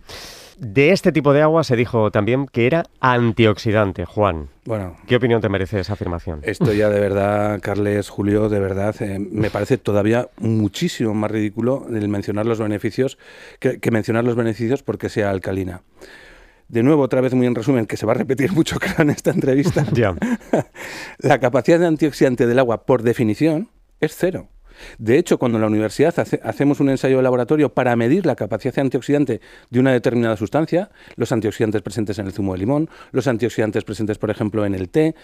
De 0.64 0.92
este 0.92 1.12
tipo 1.12 1.34
de 1.34 1.42
agua 1.42 1.66
se 1.66 1.76
dijo 1.76 2.10
también 2.10 2.48
que 2.48 2.66
era 2.66 2.86
antioxidante, 3.02 4.06
Juan. 4.06 4.48
Bueno, 4.64 4.96
¿qué 5.08 5.18
opinión 5.18 5.42
te 5.42 5.50
merece 5.50 5.82
esa 5.82 5.92
afirmación? 5.92 6.40
Esto 6.44 6.72
ya 6.72 6.90
de 6.90 7.02
verdad, 7.02 7.60
Carles, 7.62 8.08
Julio, 8.08 8.48
de 8.48 8.62
verdad, 8.62 8.96
eh, 9.02 9.20
me 9.20 9.50
parece 9.50 9.78
todavía 9.78 10.30
muchísimo 10.38 11.14
más 11.14 11.30
ridículo 11.30 11.86
el 11.94 12.08
mencionar 12.08 12.46
los 12.46 12.60
beneficios 12.60 13.18
que, 13.60 13.78
mencionar 13.92 14.24
los 14.24 14.38
beneficios 14.38 14.84
porque 14.84 15.10
sea 15.10 15.32
alcalina. 15.32 15.82
De 16.70 16.82
nuevo, 16.82 17.02
otra 17.02 17.20
vez 17.20 17.34
muy 17.34 17.46
en 17.46 17.56
resumen, 17.56 17.86
que 17.86 17.98
se 17.98 18.06
va 18.06 18.14
a 18.14 18.16
repetir 18.16 18.52
mucho 18.54 18.78
en 18.98 19.10
esta 19.10 19.32
entrevista. 19.32 19.86
Ya. 19.92 20.16
la 21.18 21.40
capacidad 21.40 21.78
de 21.78 21.88
antioxidante 21.88 22.48
del 22.48 22.60
agua, 22.60 22.86
por 22.86 23.04
definición, 23.04 23.70
es 24.00 24.16
cero. 24.16 24.48
De 24.98 25.18
hecho, 25.18 25.38
cuando 25.38 25.58
en 25.58 25.62
la 25.62 25.68
universidad 25.68 26.14
hacemos 26.44 26.80
un 26.80 26.90
ensayo 26.90 27.18
de 27.18 27.24
laboratorio 27.24 27.74
para 27.74 27.96
medir 27.96 28.26
la 28.26 28.36
capacidad 28.36 28.80
antioxidante 28.80 29.42
de 29.70 29.80
una 29.80 29.92
determinada 29.92 30.38
sustancia, 30.38 30.90
los 31.16 31.32
antioxidantes 31.32 31.82
presentes 31.82 32.20
en 32.20 32.28
el 32.28 32.34
zumo 32.34 32.54
de 32.54 32.60
limón, 32.60 32.90
los 33.12 33.28
antioxidantes 33.28 33.84
presentes, 33.84 34.18
por 34.18 34.30
ejemplo, 34.30 34.66
en 34.66 34.76
el 34.76 34.90
té, 34.90 35.16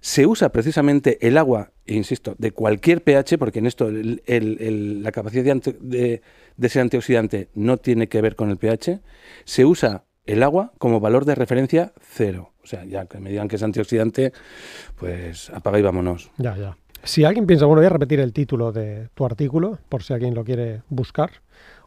se 0.00 0.26
usa 0.26 0.50
precisamente 0.50 1.18
el 1.26 1.38
agua, 1.38 1.72
e 1.86 1.94
insisto, 1.94 2.34
de 2.38 2.52
cualquier 2.52 3.02
pH, 3.02 3.38
porque 3.38 3.58
en 3.58 3.66
esto 3.66 3.90
la 3.90 5.12
capacidad 5.12 5.56
de, 5.56 6.22
ese 6.60 6.80
antioxidante 6.80 7.48
no 7.54 7.76
tiene 7.76 8.08
que 8.08 8.20
ver 8.20 8.36
con 8.36 8.50
el 8.50 8.58
pH, 8.58 9.00
se 9.44 9.64
usa 9.64 10.04
el 10.26 10.42
agua 10.42 10.72
como 10.78 11.00
valor 11.00 11.24
de 11.24 11.34
referencia 11.34 11.92
cero. 12.00 12.52
O 12.62 12.66
sea, 12.66 12.84
ya 12.84 13.06
que 13.06 13.18
me 13.18 13.30
digan 13.30 13.48
que 13.48 13.56
es 13.56 13.62
antioxidante, 13.62 14.32
pues 14.96 15.48
apaga 15.50 15.78
y 15.78 15.82
vámonos. 15.82 16.30
Ya, 16.36 16.54
ya. 16.56 16.76
Si 17.08 17.24
alguien 17.24 17.46
piensa, 17.46 17.64
bueno, 17.64 17.80
voy 17.80 17.86
a 17.86 17.88
repetir 17.88 18.20
el 18.20 18.34
título 18.34 18.70
de 18.70 19.08
tu 19.14 19.24
artículo, 19.24 19.78
por 19.88 20.02
si 20.02 20.12
alguien 20.12 20.34
lo 20.34 20.44
quiere 20.44 20.82
buscar. 20.90 21.30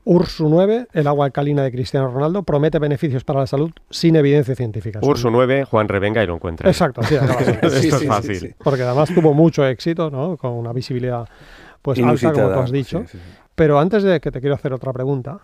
Ursu 0.03 0.49
9, 0.49 0.87
el 0.93 1.05
agua 1.05 1.27
alcalina 1.27 1.61
de 1.61 1.71
Cristiano 1.71 2.09
Ronaldo, 2.09 2.41
promete 2.41 2.79
beneficios 2.79 3.23
para 3.23 3.41
la 3.41 3.45
salud 3.45 3.69
sin 3.91 4.15
evidencia 4.15 4.55
científica. 4.55 4.97
Ursu 5.03 5.29
9, 5.29 5.65
Juan 5.65 5.87
Revenga 5.87 6.23
y 6.23 6.25
lo 6.25 6.33
encuentra. 6.33 6.67
Exacto, 6.67 7.03
sí, 7.03 7.13
Esto 7.61 7.97
es 7.97 8.07
fácil. 8.07 8.55
Porque 8.63 8.81
además 8.81 9.13
tuvo 9.13 9.35
mucho 9.35 9.63
éxito, 9.63 10.09
¿no? 10.09 10.37
Con 10.37 10.53
una 10.53 10.73
visibilidad 10.73 11.29
pues 11.83 11.99
alta, 11.99 12.33
como 12.33 12.53
tú 12.53 12.59
has 12.59 12.71
dicho. 12.71 13.03
Pero 13.53 13.77
antes 13.77 14.01
de 14.01 14.19
que 14.19 14.31
te 14.31 14.39
quiero 14.39 14.55
hacer 14.55 14.73
otra 14.73 14.91
pregunta, 14.91 15.37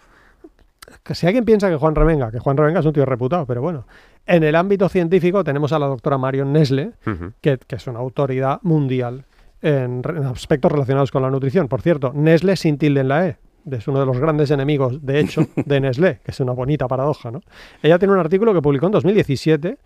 que 1.04 1.14
si 1.14 1.28
alguien 1.28 1.46
piensa 1.46 1.70
que 1.70 1.76
Juan 1.76 1.94
Revenga, 1.94 2.32
que 2.32 2.40
Juan 2.40 2.58
Revenga 2.58 2.80
es 2.80 2.86
un 2.88 2.94
tío 2.94 3.06
reputado, 3.06 3.46
pero 3.46 3.62
bueno, 3.62 3.86
en 4.26 4.44
el 4.44 4.56
ámbito 4.56 4.90
científico 4.90 5.44
tenemos 5.44 5.72
a 5.72 5.78
la 5.78 5.86
doctora 5.86 6.18
Marion 6.18 6.52
Nesle, 6.52 6.94
que, 7.42 7.60
que 7.60 7.76
es 7.76 7.86
una 7.86 8.00
autoridad 8.00 8.60
mundial 8.64 9.26
en, 9.62 10.02
aspectos 10.26 10.72
relacionados 10.72 11.12
con 11.12 11.22
la 11.22 11.30
nutrición. 11.30 11.68
Por 11.68 11.82
cierto, 11.82 12.12
Nestlé 12.14 12.56
sin 12.56 12.78
tilde 12.78 13.02
en 13.02 13.08
la 13.08 13.28
E. 13.28 13.38
Es 13.70 13.88
uno 13.88 14.00
de 14.00 14.06
los 14.06 14.18
grandes 14.18 14.50
enemigos, 14.52 15.06
de 15.06 15.20
hecho, 15.20 15.42
de 15.56 15.80
Nestlé, 15.82 16.20
que 16.24 16.32
es 16.32 16.40
una 16.40 16.54
bonita 16.54 16.88
paradoja. 16.88 17.32
¿no? 17.32 17.42
Ella 17.84 18.00
tiene 18.00 18.14
un 18.14 18.20
artículo 18.20 18.54
que 18.54 18.62
publicó 18.62 18.86
en 18.86 18.94
2017 18.94 19.78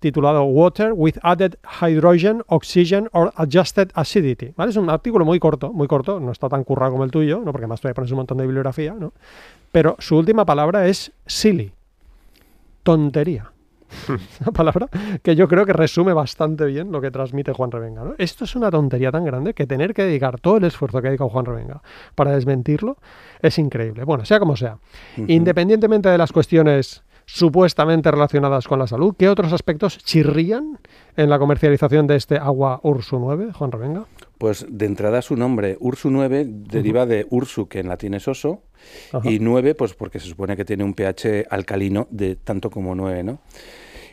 titulado 0.00 0.44
Water 0.44 0.92
with 0.94 1.16
Added 1.22 1.56
Hydrogen, 1.80 2.42
Oxygen 2.46 3.08
or 3.12 3.32
Adjusted 3.36 3.90
Acidity. 3.94 4.52
¿Vale? 4.56 4.70
Es 4.70 4.76
un 4.76 4.90
artículo 4.90 5.24
muy 5.24 5.38
corto, 5.38 5.72
muy 5.72 5.86
corto, 5.86 6.18
no 6.18 6.32
está 6.32 6.48
tan 6.48 6.64
currado 6.64 6.92
como 6.92 7.04
el 7.04 7.10
tuyo, 7.10 7.42
¿no? 7.44 7.52
porque 7.52 7.66
más 7.66 7.80
todavía 7.80 7.94
pones 7.94 8.10
un 8.10 8.16
montón 8.16 8.38
de 8.38 8.44
bibliografía, 8.44 8.94
¿no? 8.98 9.12
pero 9.70 9.96
su 9.98 10.16
última 10.16 10.44
palabra 10.44 10.88
es 10.88 11.12
silly, 11.26 11.72
tontería. 12.82 13.52
una 14.40 14.52
palabra 14.52 14.88
que 15.22 15.36
yo 15.36 15.48
creo 15.48 15.66
que 15.66 15.72
resume 15.72 16.12
bastante 16.12 16.64
bien 16.66 16.92
lo 16.92 17.00
que 17.00 17.10
transmite 17.10 17.52
Juan 17.52 17.70
Revenga. 17.70 18.02
Esto 18.18 18.44
es 18.44 18.56
una 18.56 18.70
tontería 18.70 19.10
tan 19.10 19.24
grande 19.24 19.54
que 19.54 19.66
tener 19.66 19.94
que 19.94 20.02
dedicar 20.02 20.40
todo 20.40 20.56
el 20.56 20.64
esfuerzo 20.64 21.00
que 21.00 21.08
ha 21.08 21.10
dedicado 21.10 21.30
Juan 21.30 21.46
Revenga 21.46 21.82
para 22.14 22.32
desmentirlo 22.32 22.96
es 23.42 23.58
increíble. 23.58 24.04
Bueno, 24.04 24.24
sea 24.24 24.38
como 24.38 24.56
sea, 24.56 24.78
independientemente 25.16 26.08
de 26.08 26.18
las 26.18 26.32
cuestiones 26.32 27.02
supuestamente 27.26 28.10
relacionadas 28.10 28.66
con 28.66 28.78
la 28.78 28.86
salud, 28.86 29.14
¿qué 29.16 29.28
otros 29.28 29.52
aspectos 29.52 29.98
chirrían 29.98 30.78
en 31.16 31.30
la 31.30 31.38
comercialización 31.38 32.06
de 32.06 32.16
este 32.16 32.36
agua 32.36 32.80
Ursu 32.82 33.18
9, 33.18 33.52
Juan 33.52 33.72
Revenga? 33.72 34.04
Pues 34.40 34.64
de 34.70 34.86
entrada 34.86 35.20
su 35.20 35.36
nombre, 35.36 35.76
Ursu 35.80 36.08
9, 36.08 36.46
deriva 36.48 37.04
de 37.04 37.26
Ursu, 37.28 37.68
que 37.68 37.78
en 37.78 37.88
latín 37.88 38.14
es 38.14 38.26
oso, 38.26 38.62
y 39.22 39.38
9, 39.38 39.74
pues 39.74 39.92
porque 39.92 40.18
se 40.18 40.28
supone 40.28 40.56
que 40.56 40.64
tiene 40.64 40.82
un 40.82 40.94
pH 40.94 41.44
alcalino 41.50 42.08
de 42.10 42.36
tanto 42.36 42.70
como 42.70 42.94
9, 42.94 43.22
¿no? 43.22 43.40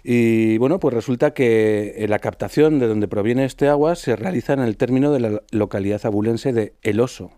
Y 0.09 0.57
bueno, 0.57 0.79
pues 0.79 0.93
resulta 0.93 1.31
que 1.31 1.95
eh, 1.97 2.07
la 2.07 2.19
captación 2.19 2.79
de 2.79 2.87
donde 2.87 3.09
proviene 3.09 3.43
este 3.43 3.67
agua 3.67 3.93
se 3.95 4.15
realiza 4.15 4.53
en 4.53 4.61
el 4.61 4.77
término 4.77 5.11
de 5.11 5.19
la 5.19 5.41
localidad 5.51 5.99
abulense 6.05 6.53
de 6.53 6.75
El 6.81 7.01
Oso. 7.01 7.31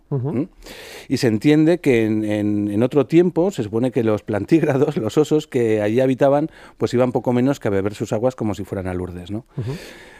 Y 1.08 1.18
se 1.18 1.26
entiende 1.26 1.80
que 1.80 2.06
en, 2.06 2.84
otro 2.84 3.08
tiempo 3.08 3.50
se 3.50 3.64
supone 3.64 3.90
que 3.90 4.04
los 4.04 4.22
plantígrados, 4.22 4.98
los 4.98 5.18
osos 5.18 5.48
que 5.48 5.82
allí 5.82 6.00
habitaban, 6.00 6.52
pues 6.78 6.94
iban 6.94 7.12
poco 7.12 7.34
menos 7.34 7.60
que 7.60 7.70
a 7.70 7.72
beber 7.72 7.96
sus 7.96 8.14
aguas 8.14 8.36
como 8.36 8.54
si 8.54 8.66
fueran 8.66 8.86
alurdes, 8.86 9.32
¿no? 9.32 9.48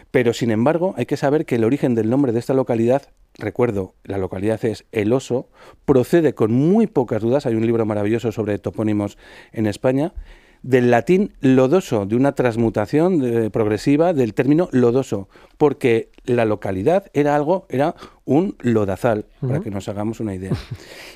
Pero 0.10 0.34
sin 0.34 0.50
embargo, 0.50 0.96
hay 0.98 1.06
que 1.06 1.18
saber 1.18 1.46
que 1.46 1.54
el 1.54 1.64
origen 1.64 1.94
del 1.94 2.10
nombre 2.10 2.32
de 2.32 2.40
esta 2.40 2.56
localidad, 2.56 3.04
recuerdo, 3.38 3.94
la 4.04 4.18
localidad 4.18 4.66
es 4.66 4.86
El 4.92 5.14
Oso, 5.14 5.50
procede 5.86 6.34
con 6.34 6.52
muy 6.52 6.88
pocas 6.88 7.22
dudas, 7.22 7.46
hay 7.46 7.54
un 7.54 7.68
libro 7.68 7.86
maravilloso 7.86 8.32
sobre 8.32 8.58
topónimos 8.58 9.20
en 9.52 9.68
España, 9.68 10.14
del 10.62 10.92
latín 10.92 11.34
lodoso, 11.42 12.06
de 12.06 12.16
una 12.16 12.34
transmutación 12.34 13.24
eh, 13.24 13.50
progresiva 13.50 14.14
del 14.14 14.34
término 14.34 14.70
lodoso, 14.72 15.30
porque 15.58 16.10
la 16.26 16.46
localidad 16.46 17.06
era 17.14 17.36
algo, 17.36 17.66
era 17.70 17.96
un 18.26 18.56
lodazal, 18.60 19.26
para 19.42 19.62
que 19.62 19.72
nos 19.72 19.88
hagamos 19.90 20.20
una 20.20 20.36
idea. 20.36 20.52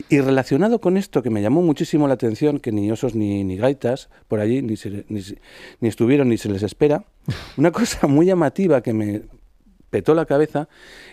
Y 0.10 0.20
relacionado 0.20 0.80
con 0.80 0.98
esto, 0.98 1.22
que 1.22 1.30
me 1.30 1.42
llamó 1.42 1.62
muchísimo 1.62 2.08
la 2.08 2.16
atención, 2.16 2.60
que 2.60 2.72
ni 2.72 2.92
osos 2.92 3.16
ni, 3.16 3.44
ni 3.44 3.58
gaitas 3.58 4.10
por 4.28 4.40
allí 4.40 4.62
ni, 4.62 4.76
ni, 5.10 5.22
ni 5.80 5.88
estuvieron 5.90 6.30
ni 6.30 6.38
se 6.38 6.50
les 6.50 6.64
espera, 6.64 7.06
una 7.58 7.72
cosa 7.72 8.08
muy 8.08 8.26
llamativa 8.26 8.82
que 8.82 8.94
me 8.94 9.22
petó 9.94 10.16
la 10.16 10.26
cabeza 10.26 10.70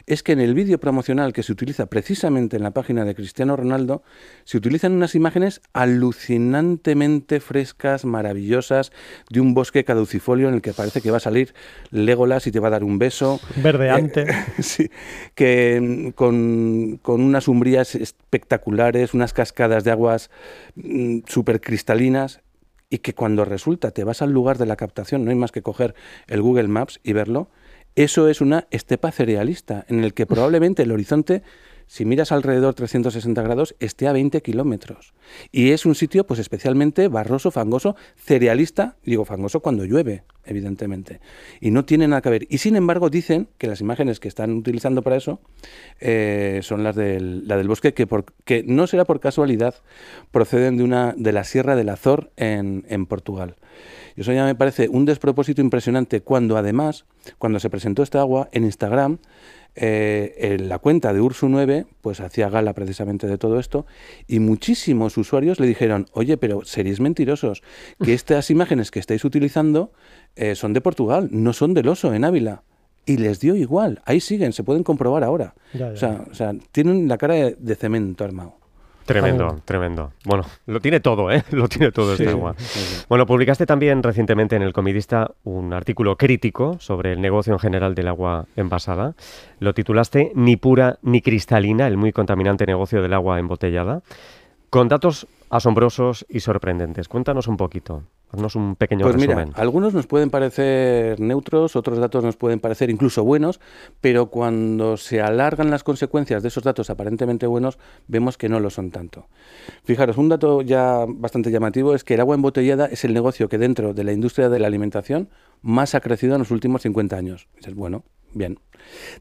es 0.06 0.22
que 0.22 0.32
en 0.32 0.40
el 0.40 0.54
vídeo 0.54 0.80
promocional 0.80 1.34
que 1.34 1.42
se 1.42 1.52
utiliza 1.52 1.84
precisamente 1.84 2.56
en 2.56 2.62
la 2.62 2.70
página 2.70 3.04
de 3.04 3.14
Cristiano 3.14 3.54
Ronaldo, 3.54 4.02
se 4.44 4.56
utilizan 4.56 4.92
unas 4.92 5.14
imágenes 5.14 5.60
alucinantemente 5.74 7.40
frescas, 7.40 8.06
maravillosas, 8.06 8.90
de 9.28 9.42
un 9.42 9.52
bosque 9.52 9.84
caducifolio 9.84 10.48
en 10.48 10.54
el 10.54 10.62
que 10.62 10.72
parece 10.72 11.02
que 11.02 11.10
va 11.10 11.18
a 11.18 11.20
salir 11.20 11.52
Legolas 11.90 12.46
y 12.46 12.52
te 12.52 12.58
va 12.58 12.68
a 12.68 12.70
dar 12.70 12.82
un 12.82 12.98
beso. 12.98 13.38
Verdeante. 13.56 14.22
Eh, 14.22 14.34
sí, 14.62 14.90
que 15.34 15.78
mm, 15.78 16.10
con, 16.12 16.98
con, 17.02 17.20
unas 17.20 17.48
umbrías 17.48 17.94
espectaculares, 17.94 19.12
unas 19.12 19.34
cascadas 19.34 19.84
de 19.84 19.90
aguas 19.90 20.30
mm, 20.76 21.18
súper 21.26 21.60
cristalinas 21.60 22.40
y 22.88 22.98
que 22.98 23.14
cuando 23.14 23.44
resulta 23.44 23.90
te 23.90 24.04
vas 24.04 24.22
al 24.22 24.32
lugar 24.32 24.56
de 24.56 24.64
la 24.64 24.76
captación, 24.76 25.26
no 25.26 25.30
hay 25.32 25.36
más 25.36 25.52
que 25.52 25.60
coger 25.60 25.94
el 26.28 26.40
Google 26.40 26.68
Maps 26.68 26.98
y 27.04 27.12
verlo, 27.12 27.50
eso 27.96 28.28
es 28.28 28.40
una 28.40 28.66
estepa 28.70 29.10
cerealista, 29.10 29.84
en 29.88 30.04
el 30.04 30.14
que 30.14 30.26
probablemente 30.26 30.82
el 30.82 30.92
horizonte, 30.92 31.42
si 31.86 32.04
miras 32.04 32.30
alrededor 32.30 32.74
360 32.74 33.42
grados, 33.42 33.74
esté 33.80 34.06
a 34.06 34.12
20 34.12 34.40
kilómetros. 34.42 35.12
Y 35.50 35.70
es 35.70 35.86
un 35.86 35.96
sitio 35.96 36.24
pues 36.24 36.38
especialmente 36.38 37.08
barroso, 37.08 37.50
fangoso, 37.50 37.96
cerealista, 38.16 38.96
digo 39.04 39.24
fangoso 39.24 39.58
cuando 39.60 39.84
llueve, 39.84 40.22
evidentemente. 40.44 41.20
Y 41.60 41.72
no 41.72 41.84
tiene 41.84 42.06
nada 42.06 42.22
que 42.22 42.30
ver. 42.30 42.46
Y 42.48 42.58
sin 42.58 42.76
embargo 42.76 43.10
dicen 43.10 43.48
que 43.58 43.66
las 43.66 43.80
imágenes 43.80 44.20
que 44.20 44.28
están 44.28 44.52
utilizando 44.52 45.02
para 45.02 45.16
eso 45.16 45.40
eh, 45.98 46.60
son 46.62 46.84
las 46.84 46.94
del, 46.94 47.48
la 47.48 47.56
del 47.56 47.66
bosque, 47.66 47.92
que, 47.92 48.06
por, 48.06 48.24
que 48.44 48.62
no 48.62 48.86
será 48.86 49.04
por 49.04 49.18
casualidad, 49.18 49.74
proceden 50.30 50.76
de, 50.76 50.84
una, 50.84 51.12
de 51.16 51.32
la 51.32 51.42
Sierra 51.42 51.74
del 51.74 51.88
Azor 51.88 52.30
en, 52.36 52.86
en 52.88 53.06
Portugal. 53.06 53.56
Eso 54.20 54.34
ya 54.34 54.44
me 54.44 54.54
parece 54.54 54.90
un 54.90 55.06
despropósito 55.06 55.62
impresionante 55.62 56.20
cuando 56.20 56.58
además, 56.58 57.06
cuando 57.38 57.58
se 57.58 57.70
presentó 57.70 58.02
esta 58.02 58.20
agua 58.20 58.50
en 58.52 58.64
Instagram, 58.64 59.16
eh, 59.74 60.34
en 60.36 60.68
la 60.68 60.78
cuenta 60.78 61.14
de 61.14 61.22
Ursu 61.22 61.48
9 61.48 61.86
pues 62.02 62.20
hacía 62.20 62.50
gala 62.50 62.74
precisamente 62.74 63.26
de 63.26 63.38
todo 63.38 63.58
esto 63.58 63.86
y 64.26 64.38
muchísimos 64.38 65.16
usuarios 65.16 65.58
le 65.58 65.66
dijeron, 65.66 66.04
oye, 66.12 66.36
pero 66.36 66.66
seréis 66.66 67.00
mentirosos, 67.00 67.62
que 68.04 68.12
estas 68.12 68.50
imágenes 68.50 68.90
que 68.90 68.98
estáis 68.98 69.24
utilizando 69.24 69.90
eh, 70.36 70.54
son 70.54 70.74
de 70.74 70.82
Portugal, 70.82 71.30
no 71.32 71.54
son 71.54 71.72
del 71.72 71.88
oso 71.88 72.12
en 72.12 72.24
Ávila. 72.24 72.62
Y 73.06 73.16
les 73.16 73.40
dio 73.40 73.56
igual, 73.56 74.02
ahí 74.04 74.20
siguen, 74.20 74.52
se 74.52 74.64
pueden 74.64 74.84
comprobar 74.84 75.24
ahora. 75.24 75.54
O, 75.74 75.96
sea, 75.96 76.26
o 76.30 76.34
sea, 76.34 76.52
tienen 76.72 77.08
la 77.08 77.16
cara 77.16 77.34
de, 77.34 77.56
de 77.58 77.74
cemento 77.74 78.22
armado. 78.22 78.59
Tremendo, 79.04 79.60
tremendo. 79.64 80.12
Bueno, 80.24 80.44
lo 80.66 80.80
tiene 80.80 81.00
todo, 81.00 81.30
¿eh? 81.32 81.42
Lo 81.50 81.68
tiene 81.68 81.90
todo 81.90 82.12
este 82.12 82.28
agua. 82.28 82.54
Bueno, 83.08 83.26
publicaste 83.26 83.66
también 83.66 84.02
recientemente 84.02 84.56
en 84.56 84.62
El 84.62 84.72
Comidista 84.72 85.32
un 85.44 85.72
artículo 85.72 86.16
crítico 86.16 86.76
sobre 86.78 87.12
el 87.12 87.20
negocio 87.20 87.52
en 87.52 87.58
general 87.58 87.94
del 87.94 88.08
agua 88.08 88.46
envasada. 88.56 89.14
Lo 89.58 89.74
titulaste 89.74 90.32
Ni 90.34 90.56
pura 90.56 90.98
ni 91.02 91.22
cristalina, 91.22 91.86
el 91.86 91.96
muy 91.96 92.12
contaminante 92.12 92.66
negocio 92.66 93.02
del 93.02 93.12
agua 93.14 93.38
embotellada, 93.38 94.02
con 94.68 94.88
datos 94.88 95.26
asombrosos 95.50 96.24
y 96.28 96.40
sorprendentes. 96.40 97.08
Cuéntanos 97.08 97.48
un 97.48 97.56
poquito. 97.56 98.04
Haznos 98.32 98.54
un 98.54 98.76
pequeño 98.76 99.02
pues 99.02 99.16
resumen. 99.16 99.48
Mira, 99.48 99.60
algunos 99.60 99.92
nos 99.92 100.06
pueden 100.06 100.30
parecer 100.30 101.18
neutros, 101.18 101.74
otros 101.74 101.98
datos 101.98 102.22
nos 102.22 102.36
pueden 102.36 102.60
parecer 102.60 102.88
incluso 102.88 103.24
buenos, 103.24 103.60
pero 104.00 104.26
cuando 104.26 104.96
se 104.96 105.20
alargan 105.20 105.70
las 105.70 105.82
consecuencias 105.82 106.42
de 106.42 106.48
esos 106.48 106.62
datos 106.62 106.90
aparentemente 106.90 107.46
buenos, 107.46 107.78
vemos 108.06 108.38
que 108.38 108.48
no 108.48 108.60
lo 108.60 108.70
son 108.70 108.90
tanto. 108.92 109.26
Fijaros, 109.82 110.16
un 110.16 110.28
dato 110.28 110.62
ya 110.62 111.06
bastante 111.08 111.50
llamativo 111.50 111.94
es 111.94 112.04
que 112.04 112.14
el 112.14 112.20
agua 112.20 112.36
embotellada 112.36 112.86
es 112.86 113.04
el 113.04 113.14
negocio 113.14 113.48
que 113.48 113.58
dentro 113.58 113.94
de 113.94 114.04
la 114.04 114.12
industria 114.12 114.48
de 114.48 114.60
la 114.60 114.68
alimentación 114.68 115.28
más 115.62 115.94
ha 115.94 116.00
crecido 116.00 116.34
en 116.34 116.40
los 116.40 116.52
últimos 116.52 116.82
50 116.82 117.16
años. 117.16 117.48
Dices, 117.56 117.74
bueno, 117.74 118.04
bien. 118.32 118.60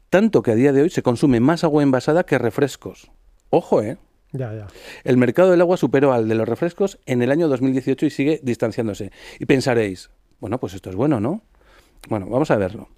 Tanto 0.08 0.42
que 0.42 0.52
a 0.52 0.54
día 0.54 0.72
de 0.72 0.82
hoy 0.82 0.90
se 0.90 1.02
consume 1.02 1.40
más 1.40 1.64
agua 1.64 1.82
envasada 1.82 2.24
que 2.24 2.38
refrescos. 2.38 3.10
Ojo, 3.50 3.82
¿eh? 3.82 3.98
Ya, 4.32 4.54
ya. 4.54 4.66
El 5.04 5.16
mercado 5.16 5.50
del 5.50 5.60
agua 5.60 5.76
superó 5.76 6.12
al 6.12 6.28
de 6.28 6.34
los 6.34 6.48
refrescos 6.48 6.98
en 7.06 7.22
el 7.22 7.30
año 7.30 7.48
2018 7.48 8.06
y 8.06 8.10
sigue 8.10 8.40
distanciándose. 8.42 9.10
Y 9.38 9.46
pensaréis, 9.46 10.10
bueno, 10.40 10.58
pues 10.58 10.74
esto 10.74 10.90
es 10.90 10.96
bueno, 10.96 11.20
¿no? 11.20 11.42
Bueno, 12.08 12.26
vamos 12.28 12.50
a 12.50 12.56
verlo. 12.56 12.88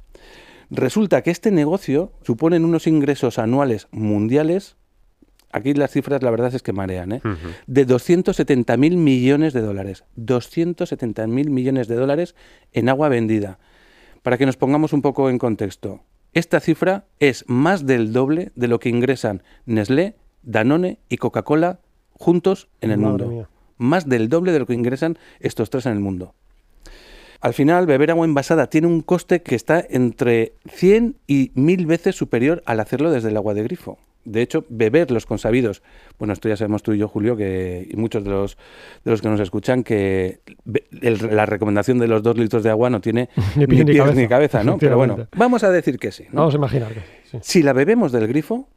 Resulta 0.71 1.23
que 1.23 1.31
este 1.31 1.51
negocio 1.51 2.13
supone 2.23 2.57
unos 2.57 2.87
ingresos 2.87 3.39
anuales 3.39 3.89
mundiales, 3.91 4.77
aquí 5.51 5.75
las 5.75 5.91
cifras 5.91 6.23
la 6.23 6.31
verdad 6.31 6.55
es 6.55 6.63
que 6.63 6.73
marean, 6.73 7.13
¿eh? 7.13 7.21
Uh 7.25 7.29
-huh. 7.29 7.55
de 7.67 7.87
270.000 7.87 8.97
millones 8.97 9.53
de 9.53 9.61
dólares. 9.61 10.05
270.000 10.17 11.51
millones 11.51 11.89
de 11.89 11.95
dólares 11.97 12.35
en 12.73 12.89
agua 12.89 13.09
vendida. 13.09 13.59
Para 14.23 14.39
que 14.39 14.47
nos 14.47 14.57
pongamos 14.57 14.93
un 14.93 15.03
poco 15.03 15.29
en 15.29 15.39
contexto, 15.39 16.05
esta 16.33 16.61
cifra 16.61 17.05
es 17.19 17.45
más 17.49 17.85
del 17.85 18.13
doble 18.13 18.53
de 18.55 18.69
lo 18.69 18.81
que 18.81 18.89
ingresan 18.89 19.43
Nestlé, 19.67 20.17
Danone 20.43 20.99
y 21.09 21.17
Coca-Cola 21.17 21.81
juntos 22.13 22.69
en 22.81 22.91
el 22.91 22.99
Madre 22.99 23.25
mundo. 23.25 23.29
Mía. 23.29 23.49
Más 23.79 24.09
del 24.09 24.29
doble 24.29 24.53
de 24.53 24.61
lo 24.61 24.67
que 24.67 24.75
ingresan 24.75 25.19
estos 25.41 25.71
tres 25.71 25.87
en 25.87 25.93
el 25.93 26.01
mundo. 26.01 26.35
Al 27.41 27.55
final, 27.55 27.87
beber 27.87 28.13
agua 28.13 28.25
envasada 28.25 28.69
tiene 28.69 28.87
un 28.87 29.01
coste 29.01 29.43
que 29.43 29.57
está 29.57 29.85
entre 29.91 30.53
100 30.69 31.17
y 31.27 31.51
1000 31.55 31.87
veces 31.87 32.15
superior 32.15 32.63
al 32.67 32.79
hacerlo 32.79 33.11
desde 33.11 33.31
el 33.31 33.37
agua 33.37 33.53
de 33.53 33.65
grifo. 33.65 33.99
De 34.25 34.41
hecho, 34.43 34.65
beber 34.69 35.11
los 35.11 35.27
consabidos, 35.27 35.83
bueno, 36.21 36.33
esto 36.33 36.49
ya 36.49 36.57
sabemos 36.57 36.85
tú 36.85 36.93
y 36.93 36.99
yo, 36.99 37.09
Julio, 37.09 37.37
que, 37.37 37.89
y 37.91 37.97
muchos 37.97 38.23
de 38.23 38.31
los, 38.31 38.57
de 39.05 39.11
los 39.11 39.21
que 39.21 39.29
nos 39.29 39.41
escuchan, 39.41 39.83
que 39.83 40.39
el, 41.01 41.35
la 41.35 41.45
recomendación 41.45 41.99
de 41.99 42.07
los 42.07 42.23
dos 42.23 42.39
litros 42.39 42.63
de 42.63 42.71
agua 42.71 42.89
no 42.89 43.01
tiene 43.01 43.29
ni, 43.57 43.67
ni, 43.67 43.79
ni, 43.79 43.85
pies 43.87 43.99
cabeza. 43.99 44.21
ni 44.21 44.29
cabeza, 44.29 44.63
¿no? 44.63 44.79
Pero 44.79 44.97
bueno, 44.97 45.27
vamos 45.37 45.65
a 45.65 45.71
decir 45.73 45.99
que 45.99 46.13
sí. 46.13 46.27
¿no? 46.31 46.43
Vamos 46.43 46.55
a 46.55 46.59
imaginar 46.59 46.95
que 46.95 47.01
sí. 47.25 47.39
Si 47.43 47.63
la 47.65 47.73
bebemos 47.73 48.13
del 48.13 48.29
grifo, 48.29 48.69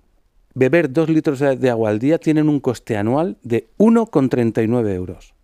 beber 0.56 0.92
dos 0.92 1.10
litros 1.10 1.40
de 1.40 1.70
agua 1.70 1.92
al 1.92 2.00
día 2.00 2.18
tienen 2.18 2.50
un 2.50 2.60
coste 2.60 2.98
anual 2.98 3.38
de 3.44 3.70
1,39 3.78 4.90
euros. 4.96 5.36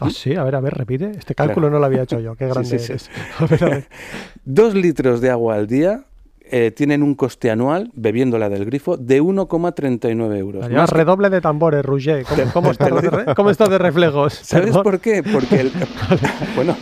Ah, 0.00 0.10
sí, 0.10 0.34
a 0.34 0.44
ver, 0.44 0.54
a 0.54 0.60
ver, 0.60 0.74
repite. 0.74 1.10
Este 1.10 1.34
cálculo 1.34 1.66
claro. 1.66 1.74
no 1.74 1.78
lo 1.80 1.86
había 1.86 2.02
hecho 2.02 2.20
yo. 2.20 2.36
Qué 2.36 2.46
grande 2.48 2.68
sí, 2.68 2.78
sí, 2.78 2.98
sí. 2.98 3.10
A 3.38 3.46
ver, 3.46 3.64
a 3.64 3.68
ver. 3.68 3.88
Dos 4.44 4.74
litros 4.74 5.20
de 5.20 5.30
agua 5.30 5.56
al 5.56 5.66
día 5.66 6.04
eh, 6.50 6.70
tienen 6.70 7.02
un 7.02 7.14
coste 7.14 7.50
anual, 7.50 7.90
bebiéndola 7.94 8.48
del 8.48 8.64
grifo, 8.64 8.96
de 8.96 9.20
1,39 9.20 10.36
euros. 10.36 10.68
Ya, 10.68 10.86
redoble 10.86 11.30
de 11.30 11.40
tambores, 11.40 11.84
Rouget. 11.84 12.26
¿Cómo, 12.26 12.52
cómo, 12.52 12.70
está 12.70 12.86
de, 12.86 13.34
¿Cómo, 13.34 13.50
estás 13.50 13.68
de 13.68 13.78
reflejos? 13.78 14.32
¿Sabes 14.34 14.76
por 14.78 14.98
qué? 15.00 15.22
Porque, 15.22 15.60
el, 15.60 15.72
bueno, 16.56 16.74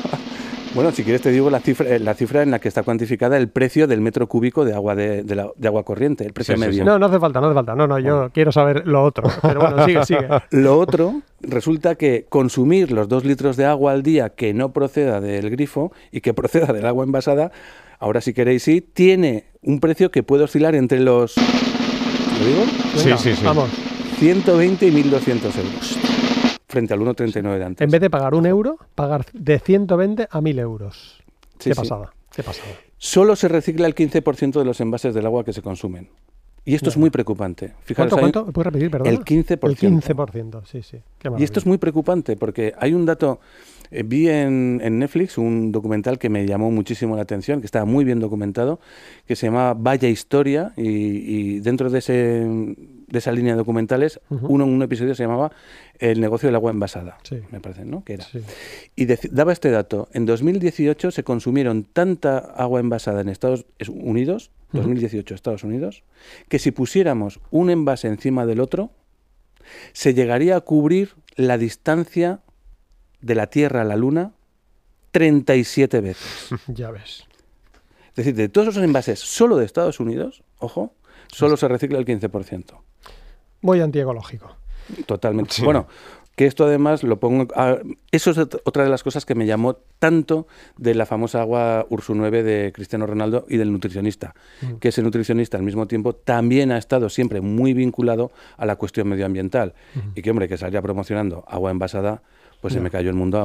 bueno, 0.77 0.93
si 0.93 1.05
quieres 1.05 1.23
te 1.23 1.31
digo 1.31 1.49
la 1.49 1.61
cifra, 1.61 1.89
eh, 1.89 1.99
la 1.99 2.13
cifra 2.13 2.43
en 2.43 2.51
la 2.51 2.59
que 2.59 2.69
está 2.69 2.83
cuantificada 2.83 3.39
el 3.39 3.49
precio 3.49 3.87
del 3.87 4.03
metro 4.03 4.29
cúbico 4.29 4.63
de 4.67 4.75
agua 4.75 4.95
de, 4.95 5.23
de, 5.23 5.35
la, 5.35 5.49
de 5.57 5.69
agua 5.69 5.85
corriente, 5.85 6.27
el 6.27 6.35
precio 6.35 6.55
sí, 6.55 6.61
medio. 6.61 6.75
Sí, 6.75 6.85
no, 6.85 6.99
no 6.99 7.07
hace 7.07 7.19
falta, 7.19 7.41
no 7.41 7.47
hace 7.47 7.55
falta. 7.55 7.75
No, 7.75 7.87
no, 7.87 7.99
yo 7.99 8.15
bueno. 8.17 8.31
quiero 8.33 8.53
saber 8.53 8.87
lo 8.87 9.03
otro. 9.03 9.27
Pero 9.41 9.61
bueno, 9.61 9.87
sigue, 9.87 10.05
sigue. 10.05 10.29
Lo 10.51 10.79
otro, 10.79 11.23
resulta 11.41 11.95
que 11.95 12.27
consumir 12.29 12.93
los 12.93 13.09
dos 13.09 13.25
litros 13.25 13.57
de 13.57 13.65
agua 13.65 13.93
al 13.93 14.03
día 14.03 14.29
que 14.31 14.53
no 14.53 14.73
proceda 14.73 15.23
del 15.23 15.49
grifo 15.49 15.93
y 16.13 16.21
que 16.21 16.35
proceda 16.35 16.75
del 16.75 16.85
agua 16.85 17.05
envasada, 17.05 17.53
ahora 17.99 18.21
si 18.21 18.35
queréis 18.35 18.63
sí, 18.63 18.83
tiene 18.83 19.47
un 19.63 19.81
precio 19.81 20.11
que 20.11 20.23
puede 20.23 20.45
oscilar 20.45 20.75
entre 20.75 21.01
los... 21.01 21.37
¿Lo 21.39 22.47
digo? 22.47 22.65
Venga, 23.03 23.17
sí, 23.17 23.31
sí, 23.31 23.37
sí. 23.37 23.45
Vamos. 23.47 23.71
120 24.19 24.87
y 24.87 24.91
1.200 24.91 25.59
euros 25.59 26.06
frente 26.77 26.93
al 26.93 27.01
1,39 27.01 27.59
de 27.59 27.65
antes. 27.65 27.83
En 27.83 27.91
vez 27.91 28.03
de 28.03 28.11
pagar 28.11 28.35
un 28.35 28.45
euro, 28.45 28.77
pagar 28.95 29.25
de 29.33 29.59
120 29.59 30.29
a 30.31 30.41
1.000 30.41 30.61
euros. 30.61 31.23
Sí, 31.59 31.71
Qué 31.71 31.75
pasada, 31.75 32.13
sí. 32.13 32.37
qué 32.37 32.43
pasada. 32.43 32.69
Solo 32.99 33.35
se 33.35 33.49
recicla 33.49 33.87
el 33.87 33.95
15% 33.95 34.59
de 34.59 34.65
los 34.67 34.79
envases 34.81 35.15
del 35.15 35.25
agua 35.25 35.43
que 35.43 35.55
se 35.55 35.63
consumen. 35.63 36.11
Y 36.67 36.75
esto 36.75 36.87
Bien. 36.87 36.93
es 36.93 36.97
muy 36.99 37.11
preocupante. 37.11 37.73
Fijaros, 37.85 38.13
¿Cuánto, 38.13 38.41
cuánto? 38.43 38.53
¿Puedes 38.53 38.67
repetir, 38.67 38.91
perdón? 38.91 39.09
El 39.09 39.21
15%. 39.21 39.69
El 39.69 39.77
15%, 39.79 40.65
sí, 40.67 40.83
sí. 40.83 40.99
y 41.39 41.45
esto 41.45 41.61
es 41.61 41.67
muy 41.67 41.79
preocupante 41.79 42.37
porque 42.37 42.75
hay 42.79 42.93
un 42.93 43.07
dato... 43.07 43.41
Eh, 43.91 44.03
vi 44.03 44.29
en, 44.29 44.81
en, 44.83 44.99
Netflix 44.99 45.39
un 45.39 45.73
documental 45.73 46.19
que 46.19 46.29
me 46.29 46.47
llamó 46.47 46.71
muchísimo 46.71 47.17
la 47.17 47.23
atención, 47.23 47.61
que 47.61 47.67
estaba 47.67 47.85
muy 47.85 48.05
bien 48.05 48.21
documentado, 48.21 48.81
que 49.27 49.37
se 49.37 49.47
llamaba 49.47 49.75
Vaya 49.75 50.09
Historia, 50.09 50.73
y, 50.77 50.87
y 50.89 51.61
dentro 51.61 51.91
de, 51.91 51.99
ese, 51.99 52.15
de 52.15 53.19
esa 53.19 53.33
línea 53.33 53.53
de 53.53 53.59
documentales, 53.59 54.21
uh 54.31 54.35
-huh. 54.37 54.47
uno, 54.49 54.67
un 54.67 54.83
episodio 54.83 55.15
se 55.15 55.23
llamaba 55.23 55.53
El 55.99 56.21
negocio 56.21 56.49
del 56.49 56.57
agua 56.57 56.71
envasada, 56.71 57.19
sí. 57.23 57.41
me 57.51 57.61
parece, 57.61 57.85
¿no? 57.85 58.05
Que 58.05 58.15
era. 58.15 58.25
Sí. 58.25 58.41
Y 58.97 59.07
daba 59.07 59.53
este 59.53 59.71
dato, 59.71 60.09
en 60.13 60.27
2018 60.27 61.11
se 61.11 61.23
consumieron 61.23 61.85
tanta 61.85 62.39
agua 62.39 62.81
envasada 62.81 63.21
en 63.21 63.29
Estados 63.29 63.67
Unidos, 63.89 64.51
2018 64.73 65.19
uh 65.19 65.33
-huh. 65.33 65.35
Estados 65.35 65.65
Unidos, 65.65 66.03
que 66.49 66.59
si 66.59 66.71
pusiéramos 66.71 67.41
un 67.51 67.71
envase 67.71 68.09
encima 68.09 68.47
del 68.47 68.61
otro, 68.61 68.91
se 69.93 70.15
llegaría 70.15 70.57
a 70.57 70.61
cubrir 70.61 71.15
la 71.37 71.59
distancia 71.59 72.41
de 73.27 73.35
la 73.35 73.49
Tierra 73.49 73.83
a 73.83 73.85
la 73.85 73.97
Luna 73.97 74.33
37 75.13 76.01
veces. 76.01 76.49
Ya 76.69 76.91
ves. 76.91 77.25
Es 78.11 78.17
decir, 78.25 78.35
de 78.35 78.49
todos 78.49 78.69
esos 78.69 78.83
envases 78.83 79.19
solo 79.21 79.57
de 79.57 79.67
Estados 79.67 80.01
Unidos, 80.01 80.43
ojo, 80.59 80.95
solo 81.29 81.57
se 81.59 81.69
recicla 81.69 81.99
el 81.99 82.07
15%. 82.07 82.79
Muy 83.61 83.81
antiecológico. 83.81 84.57
Totalmente. 85.07 85.53
Sí. 85.53 85.63
Bueno, 85.65 85.87
que 86.35 86.47
esto 86.47 86.65
además 86.65 87.03
lo 87.03 87.19
pongo... 87.21 87.47
a- 87.55 87.79
eso 88.11 88.31
es 88.31 88.39
ot- 88.39 88.61
otra 88.65 88.85
de 88.85 88.89
las 88.91 89.03
cosas 89.03 89.27
que 89.27 89.35
me 89.35 89.45
llamó 89.45 89.75
tanto 89.99 90.47
de 90.79 90.95
la 90.95 91.05
famosa 91.05 91.43
agua 91.43 91.87
Ursu 91.91 92.15
9 92.15 92.43
de 92.43 92.73
Cristiano 92.73 93.07
Ronaldo 93.07 93.45
y 93.51 93.59
del 93.59 93.71
nutricionista, 93.73 94.35
Mm. 94.63 94.77
que 94.77 94.89
ese 94.89 95.03
nutricionista 95.03 95.59
al 95.59 95.63
mismo 95.65 95.87
tiempo 95.87 96.15
también 96.15 96.73
ha 96.73 96.79
estado 96.79 97.11
siempre 97.11 97.43
muy 97.43 97.75
vinculado 97.75 98.33
a 98.57 98.65
la 98.65 98.77
cuestión 98.77 99.09
medioambiental 99.09 99.75
y 100.15 100.23
que, 100.23 100.31
hombre, 100.31 100.49
que 100.49 100.57
salía 100.57 100.81
promocionando 100.81 101.45
agua 101.49 101.71
envasada, 101.71 102.23
pues 102.67 102.75
se 102.75 102.81
me 102.81 102.91
cayó 102.91 103.11
el 103.11 103.17
mundo 103.17 103.39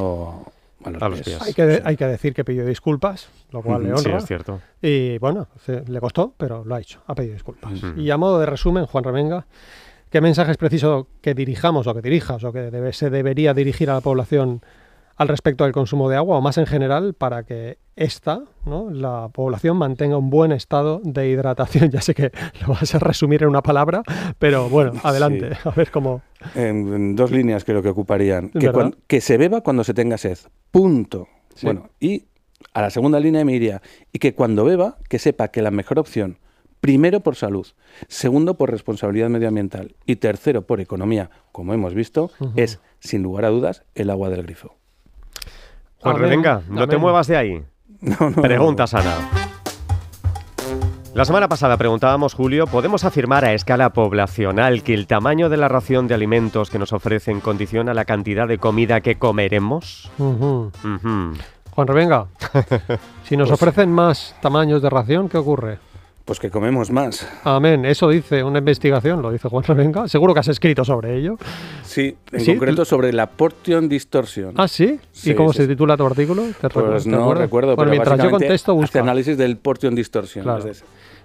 a, 0.83 0.87
a 0.87 0.91
los 0.91 1.01
A 1.01 1.09
los 1.09 1.21
pies. 1.21 1.37
pies. 1.37 1.47
Hay 1.47 1.53
que, 1.53 1.65
de- 1.65 1.81
hay 1.85 1.95
que 1.95 2.05
decir 2.05 2.33
que 2.33 2.43
pidió 2.43 2.65
disculpas, 2.65 3.29
lo 3.51 3.61
cual 3.61 3.83
le 3.83 3.93
Ujú, 3.93 4.01
Sí, 4.01 4.07
honra. 4.07 4.19
es 4.19 4.25
cierto. 4.25 4.59
Y 4.81 5.17
bueno, 5.19 5.47
se- 5.65 5.83
le 5.87 5.99
costó, 5.99 6.33
pero 6.37 6.63
lo 6.65 6.75
ha 6.75 6.79
hecho, 6.81 7.01
ha 7.07 7.15
pedido 7.15 7.33
disculpas. 7.33 7.71
Y 7.97 8.09
a 8.11 8.17
modo 8.17 8.39
de 8.39 8.45
resumen, 8.45 8.85
Juan 8.85 9.03
Remenga, 9.03 9.45
¿qué 10.09 10.21
mensaje 10.21 10.51
es 10.51 10.57
preciso 10.57 11.07
que 11.21 11.33
dirijamos 11.33 11.87
o 11.87 11.93
que 11.93 12.01
dirijas 12.01 12.43
o 12.43 12.51
que 12.51 12.69
debe- 12.71 12.93
se 12.93 13.09
debería 13.09 13.53
dirigir 13.53 13.89
a 13.89 13.93
la 13.95 14.01
población 14.01 14.61
al 15.21 15.27
respecto 15.27 15.65
del 15.65 15.73
consumo 15.73 16.09
de 16.09 16.15
agua 16.15 16.39
o 16.39 16.41
más 16.41 16.57
en 16.57 16.65
general 16.65 17.13
para 17.13 17.43
que 17.43 17.77
esta, 17.95 18.43
¿no? 18.65 18.89
la 18.89 19.29
población 19.31 19.77
mantenga 19.77 20.17
un 20.17 20.31
buen 20.31 20.51
estado 20.51 20.99
de 21.03 21.29
hidratación? 21.29 21.91
Ya 21.91 22.01
sé 22.01 22.15
que 22.15 22.31
lo 22.61 22.69
vas 22.69 22.95
a 22.95 22.99
resumir 22.99 23.43
en 23.43 23.49
una 23.49 23.61
palabra, 23.61 24.01
pero 24.39 24.67
bueno, 24.67 24.93
adelante, 25.03 25.51
a 25.63 25.69
ver 25.71 25.91
cómo... 25.91 26.23
En, 26.55 27.15
dos 27.15 27.29
líneas 27.29 27.63
creo 27.63 27.83
que 27.83 27.89
ocuparían. 27.89 28.49
Que, 29.07 29.21
se 29.21 29.37
beba 29.37 29.61
cuando 29.61 29.83
se 29.83 29.93
tenga 29.93 30.17
sed. 30.17 30.39
Punto. 30.71 31.27
Sí. 31.53 31.67
Bueno, 31.67 31.89
y 31.99 32.25
a 32.73 32.81
la 32.81 32.89
segunda 32.89 33.19
línea 33.19 33.45
me 33.45 33.53
iría. 33.53 33.81
Y 34.11 34.17
que 34.17 34.33
cuando 34.33 34.65
beba, 34.65 34.97
que 35.07 35.19
sepa 35.19 35.49
que 35.49 35.61
la 35.61 35.69
mejor 35.69 35.99
opción, 35.99 36.39
primero 36.79 37.19
por 37.19 37.35
salud, 37.35 37.67
segundo 38.07 38.57
por 38.57 38.71
responsabilidad 38.71 39.29
medioambiental 39.29 39.95
y 40.07 40.15
tercero 40.15 40.65
por 40.65 40.81
economía, 40.81 41.29
como 41.51 41.75
hemos 41.75 41.93
visto, 41.93 42.31
es, 42.55 42.79
sin 42.99 43.21
lugar 43.21 43.45
a 43.45 43.49
dudas, 43.49 43.83
el 43.93 44.09
agua 44.09 44.29
del 44.29 44.43
grifo. 44.43 44.80
Juan 46.01 46.17
Revenga, 46.17 46.61
no 46.69 46.87
te 46.87 46.97
muevas 46.97 47.27
de 47.27 47.37
ahí. 47.37 47.63
No, 48.01 48.29
no, 48.31 48.41
Pregunta 48.41 48.87
sana. 48.87 49.13
La 51.13 51.25
semana 51.25 51.47
pasada 51.49 51.75
preguntábamos, 51.77 52.33
Julio, 52.33 52.67
¿podemos 52.67 53.03
afirmar 53.03 53.43
a 53.43 53.53
escala 53.53 53.91
poblacional 53.91 54.81
que 54.81 54.93
el 54.93 55.07
tamaño 55.07 55.49
de 55.49 55.57
la 55.57 55.67
ración 55.67 56.07
de 56.07 56.15
alimentos 56.15 56.69
que 56.69 56.79
nos 56.79 56.93
ofrecen 56.93 57.41
condiciona 57.41 57.93
la 57.93 58.05
cantidad 58.05 58.47
de 58.47 58.57
comida 58.57 59.01
que 59.01 59.15
comeremos? 59.19 60.09
Juan 60.17 61.87
Revenga, 61.87 62.27
si 63.25 63.35
nos 63.37 63.49
Pues- 63.49 63.61
ofrecen 63.61 63.91
más 63.91 64.35
tamaños 64.41 64.81
de 64.81 64.89
ración, 64.89 65.27
¿qué 65.29 65.37
ocurre? 65.37 65.79
Pues 66.25 66.39
que 66.39 66.49
comemos 66.51 66.91
más. 66.91 67.27
Amén, 67.43 67.83
eso 67.83 68.07
dice 68.07 68.43
una 68.43 68.59
investigación, 68.59 69.21
lo 69.21 69.31
dice 69.31 69.49
Juan 69.49 69.63
Revenga. 69.63 70.07
Seguro 70.07 70.33
que 70.33 70.39
has 70.41 70.47
escrito 70.47 70.85
sobre 70.85 71.17
ello. 71.17 71.35
Sí, 71.83 72.15
en 72.31 72.39
Sí, 72.39 72.51
concreto 72.53 72.85
sobre 72.85 73.11
la 73.11 73.25
portion 73.27 73.89
distortion. 73.89 74.53
Ah, 74.55 74.67
sí. 74.67 74.99
Sí, 75.11 75.31
¿Y 75.31 75.35
cómo 75.35 75.51
sí, 75.51 75.57
se 75.63 75.67
titula 75.67 75.97
tu 75.97 76.05
artículo? 76.05 76.43
¿Te 76.61 76.67
recuerdas- 76.69 76.91
Pues 76.91 77.03
te 77.05 77.09
no 77.09 77.21
acuerdas? 77.23 77.41
recuerdo, 77.45 77.75
Bueno, 77.75 77.91
pero 77.91 77.91
mientras 77.91 78.23
yo 78.23 78.29
contesto, 78.31 78.71
hace 78.73 78.81
busca. 78.81 78.99
análisis 78.99 79.35
del 79.37 79.57
portion 79.57 79.95
distortion. 79.95 80.43
Claro. 80.43 80.63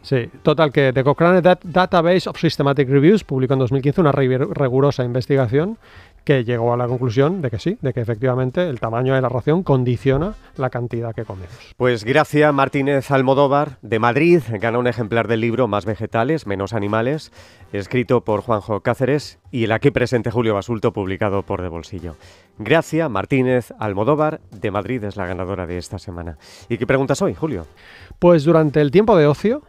Sí, 0.02 0.28
total, 0.42 0.72
que 0.72 0.92
The 0.92 1.04
Cochrane 1.04 1.42
Dat- 1.42 1.60
Database 1.62 2.28
of 2.28 2.38
Systematic 2.38 2.88
Reviews 2.88 3.22
publicó 3.22 3.52
en 3.54 3.58
2015 3.60 4.00
una 4.00 4.12
rigurosa 4.12 5.04
investigación 5.04 5.78
que 6.26 6.44
llegó 6.44 6.74
a 6.74 6.76
la 6.76 6.88
conclusión 6.88 7.40
de 7.40 7.52
que 7.52 7.60
sí, 7.60 7.78
de 7.80 7.92
que 7.92 8.00
efectivamente 8.00 8.68
el 8.68 8.80
tamaño 8.80 9.14
de 9.14 9.20
la 9.20 9.28
ración 9.28 9.62
condiciona 9.62 10.34
la 10.56 10.70
cantidad 10.70 11.14
que 11.14 11.24
comemos. 11.24 11.54
Pues 11.76 12.02
Gracia 12.02 12.50
Martínez 12.50 13.12
Almodóvar, 13.12 13.78
de 13.80 14.00
Madrid, 14.00 14.42
gana 14.60 14.80
un 14.80 14.88
ejemplar 14.88 15.28
del 15.28 15.40
libro 15.40 15.68
Más 15.68 15.86
vegetales, 15.86 16.48
menos 16.48 16.72
animales, 16.72 17.30
escrito 17.72 18.24
por 18.24 18.40
Juanjo 18.40 18.80
Cáceres 18.80 19.38
y 19.52 19.64
el 19.64 19.72
aquí 19.72 19.92
presente 19.92 20.32
Julio 20.32 20.54
Basulto, 20.54 20.92
publicado 20.92 21.44
por 21.44 21.62
De 21.62 21.68
Bolsillo. 21.68 22.16
Gracia 22.58 23.08
Martínez 23.08 23.72
Almodóvar, 23.78 24.40
de 24.50 24.72
Madrid, 24.72 25.04
es 25.04 25.14
la 25.14 25.26
ganadora 25.26 25.68
de 25.68 25.78
esta 25.78 26.00
semana. 26.00 26.38
¿Y 26.68 26.76
qué 26.76 26.88
preguntas 26.88 27.22
hoy, 27.22 27.34
Julio? 27.34 27.66
Pues 28.18 28.42
durante 28.42 28.80
el 28.80 28.90
tiempo 28.90 29.16
de 29.16 29.28
ocio, 29.28 29.62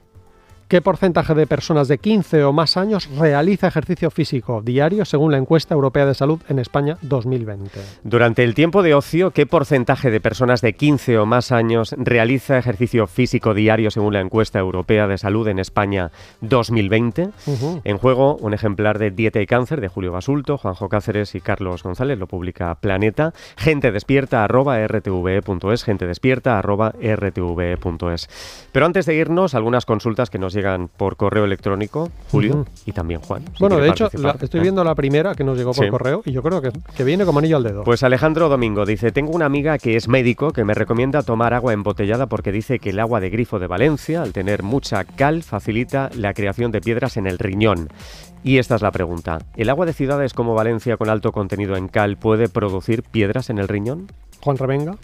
¿qué 0.68 0.82
porcentaje 0.82 1.34
de 1.34 1.48
personas 1.48 1.88
de 1.88 1.98
15 1.98 2.44
o 2.44 2.54
más 2.54 2.78
años 2.78 3.10
realiza 3.18 3.68
ejercicio 3.68 4.12
físico 4.12 4.62
diario 4.62 5.06
según 5.06 5.32
la 5.32 5.38
encuesta 5.38 5.74
europea 5.74 6.06
de 6.06 6.14
salud 6.14 6.42
en 6.50 6.60
España 6.60 6.98
2020? 7.02 7.80
Durante 8.04 8.44
el 8.44 8.54
tiempo 8.54 8.84
de 8.84 8.94
ocio, 8.94 9.32
¿qué 9.32 9.46
porcentaje 9.46 10.12
de 10.12 10.20
personas 10.20 10.62
de 10.62 10.74
15 10.74 11.20
o 11.20 11.26
más 11.26 11.52
años 11.52 11.96
realiza 11.98 12.58
ejercicio 12.58 13.08
físico 13.08 13.54
diario 13.54 13.92
según 13.92 14.14
la 14.14 14.22
encuesta 14.22 14.60
europea 14.60 15.08
de 15.08 15.18
salud 15.18 15.48
en 15.48 15.60
España 15.60 16.12
2020? 16.42 17.30
Ujú. 17.46 17.82
En 17.84 17.98
juego, 17.98 18.36
un 18.38 18.54
ejemplar 18.54 19.00
de 19.00 19.12
Dieta 19.12 19.42
y 19.42 19.46
Cáncer 19.46 19.80
de 19.80 19.88
Julio 19.88 20.12
Basulto, 20.12 20.58
Juanjo 20.58 20.90
Cáceres 20.90 21.36
y 21.36 21.42
Carlos 21.42 21.84
González, 21.84 22.20
lo 22.20 22.28
publica 22.28 22.76
Planeta. 22.76 23.34
Gente 23.56 23.92
despierta 23.92 24.44
arroba 24.44 24.86
rtve.es, 24.86 25.84
gente 25.84 26.08
despierta 26.08 26.60
arroba 26.60 26.92
rtve.es. 26.92 28.68
Pero 28.72 28.86
antes 28.86 29.06
de 29.06 29.16
irnos, 29.16 29.56
algunas 29.56 29.86
consultas 29.86 30.30
que 30.30 30.40
nos 30.40 30.57
llegan 30.58 30.90
por 30.90 31.16
correo 31.16 31.46
electrónico, 31.46 32.10
Julio 32.32 32.66
y 32.86 32.92
también 32.92 33.22
Juan. 33.22 33.44
si 33.54 33.60
Bueno, 33.60 33.78
de 33.78 33.90
hecho, 33.90 34.10
la- 34.14 34.36
estoy 34.42 34.60
viendo 34.60 34.84
la 34.84 34.96
primera 34.96 35.34
que 35.36 35.44
nos 35.44 35.58
llegó 35.58 35.72
por 35.72 35.86
Sí. 35.86 35.90
correo 35.92 36.22
y 36.26 36.32
yo 36.32 36.42
creo 36.44 36.62
que, 36.62 36.72
que 36.96 37.04
viene 37.04 37.24
como 37.26 37.40
anillo 37.40 37.58
al 37.58 37.64
dedo. 37.64 37.84
Pues 37.84 38.04
Alejandro 38.04 38.50
Domingo 38.50 38.86
dice, 38.86 39.12
tengo 39.12 39.32
una 39.32 39.46
amiga 39.46 39.78
que 39.78 39.96
es 39.96 40.08
médico 40.08 40.52
que 40.52 40.64
me 40.66 40.74
recomienda 40.74 41.22
tomar 41.24 41.54
agua 41.54 41.74
embotellada 41.74 42.26
porque 42.28 42.52
dice 42.52 42.80
que 42.80 42.90
el 42.90 43.00
agua 43.00 43.20
de 43.20 43.30
grifo 43.30 43.60
de 43.60 43.68
Valencia, 43.68 44.22
al 44.22 44.34
tener 44.34 44.64
mucha 44.64 45.04
cal, 45.04 45.44
facilita 45.44 46.10
la 46.16 46.34
creación 46.34 46.72
de 46.72 46.82
piedras 46.82 47.18
en 47.18 47.28
el 47.28 47.38
riñón. 47.40 47.90
Y 48.44 48.60
esta 48.60 48.76
es 48.76 48.82
la 48.82 48.92
pregunta, 48.92 49.40
¿el 49.56 49.70
agua 49.70 49.86
de 49.86 49.94
ciudades 49.94 50.34
como 50.34 50.54
Valencia 50.56 50.96
con 50.98 51.10
alto 51.10 51.32
contenido 51.32 51.76
en 51.76 51.88
cal 51.88 52.18
puede 52.18 52.48
producir 52.50 53.04
piedras 53.04 53.50
en 53.50 53.58
el 53.58 53.68
riñón? 53.68 54.08
Juan 54.42 54.58
Revenga. 54.58 54.96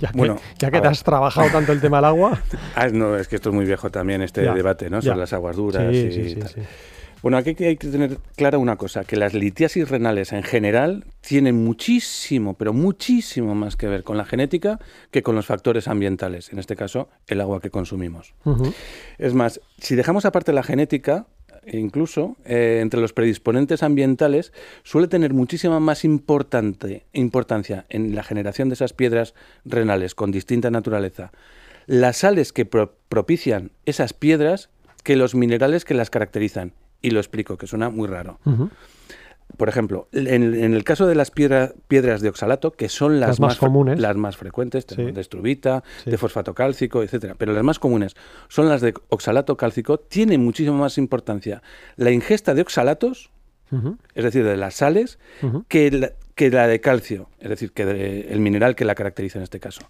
Ya 0.00 0.10
que, 0.10 0.18
Bueno, 0.18 0.36
ya 0.58 0.70
que 0.70 0.80
te 0.80 0.88
has 0.88 1.02
trabajado 1.04 1.48
tanto 1.50 1.72
el 1.72 1.80
tema 1.80 1.98
del 1.98 2.06
agua. 2.06 2.40
Ah, 2.76 2.88
no, 2.88 3.16
es 3.16 3.28
que 3.28 3.36
esto 3.36 3.50
es 3.50 3.54
muy 3.54 3.64
viejo 3.64 3.90
también, 3.90 4.22
este 4.22 4.44
Ya, 4.44 4.52
debate, 4.54 4.90
¿no? 4.90 5.00
Sobre 5.00 5.18
las 5.18 5.32
aguas 5.32 5.56
duras 5.56 5.84
Sí, 5.90 5.96
y 5.98 6.28
sí, 6.30 6.34
tal. 6.36 6.48
sí. 6.48 6.60
Bueno, 7.22 7.38
aquí 7.38 7.50
hay 7.64 7.76
que 7.78 7.88
tener 7.88 8.18
clara 8.36 8.58
una 8.58 8.76
cosa, 8.76 9.04
que 9.04 9.16
las 9.16 9.32
litiasis 9.32 9.88
renales 9.88 10.32
en 10.34 10.42
general 10.42 11.06
tienen 11.22 11.64
muchísimo, 11.64 12.52
pero 12.52 12.74
muchísimo 12.74 13.54
más 13.54 13.76
que 13.76 13.86
ver 13.88 14.04
con 14.04 14.18
la 14.18 14.26
genética 14.26 14.78
que 15.10 15.22
con 15.22 15.34
los 15.34 15.46
factores 15.46 15.88
ambientales, 15.88 16.52
en 16.52 16.58
este 16.58 16.76
caso 16.76 17.08
el 17.26 17.40
agua 17.40 17.60
que 17.62 17.70
consumimos. 17.70 18.34
Es 19.16 19.32
más, 19.32 19.60
si 19.78 19.94
dejamos 19.94 20.26
aparte 20.26 20.52
la 20.52 20.62
genética, 20.62 21.26
incluso 21.72 22.36
eh, 22.44 22.80
entre 22.82 23.00
los 23.00 23.12
predisponentes 23.12 23.82
ambientales 23.82 24.52
suele 24.82 25.08
tener 25.08 25.32
muchísima 25.34 25.80
más 25.80 26.04
importante, 26.04 27.04
importancia 27.12 27.84
en 27.88 28.14
la 28.14 28.22
generación 28.22 28.68
de 28.68 28.74
esas 28.74 28.92
piedras 28.92 29.34
renales 29.64 30.14
con 30.14 30.30
distinta 30.30 30.70
naturaleza 30.70 31.32
las 31.86 32.16
sales 32.18 32.52
que 32.52 32.64
pro- 32.64 32.94
propician 33.10 33.70
esas 33.84 34.14
piedras 34.14 34.70
que 35.02 35.16
los 35.16 35.34
minerales 35.34 35.84
que 35.84 35.92
las 35.92 36.08
caracterizan. 36.08 36.72
Y 37.02 37.10
lo 37.10 37.20
explico, 37.20 37.58
que 37.58 37.66
suena 37.66 37.90
muy 37.90 38.08
raro. 38.08 38.38
Por 39.56 39.68
ejemplo, 39.68 40.08
en, 40.12 40.54
en 40.54 40.74
el 40.74 40.82
caso 40.82 41.06
de 41.06 41.14
las 41.14 41.30
piedra- 41.30 41.72
piedras 41.86 42.20
de 42.22 42.28
oxalato, 42.28 42.72
que 42.72 42.88
son 42.88 43.20
las, 43.20 43.28
Las 43.30 43.40
más 43.40 43.56
comunes. 43.58 44.00
las 44.00 44.16
más 44.16 44.36
frecuentes, 44.36 44.84
Sí. 44.88 44.96
de 45.12 45.20
estruvita, 45.20 45.84
Sí. 46.02 46.10
de 46.10 46.18
fosfato 46.18 46.54
cálcico, 46.54 47.02
etcétera, 47.04 47.36
pero 47.38 47.52
las 47.52 47.62
más 47.62 47.78
comunes 47.78 48.16
son 48.48 48.68
las 48.68 48.80
de 48.80 48.94
oxalato 49.10 49.56
cálcico, 49.56 49.98
tiene 49.98 50.38
muchísima 50.38 50.76
más 50.76 50.98
importancia 50.98 51.62
la 51.96 52.10
ingesta 52.10 52.54
de 52.54 52.62
oxalatos, 52.62 53.30
es 54.14 54.24
decir, 54.24 54.44
de 54.44 54.56
las 54.56 54.74
sales, 54.74 55.18
que 55.68 55.90
la, 55.90 56.10
que 56.34 56.50
la 56.50 56.66
de 56.66 56.80
calcio, 56.80 57.28
es 57.40 57.48
decir, 57.48 57.72
que 57.72 57.84
de- 57.84 58.32
el 58.32 58.40
mineral 58.40 58.74
que 58.74 58.84
la 58.84 58.94
caracteriza 58.96 59.38
en 59.38 59.44
este 59.44 59.60
caso. 59.60 59.82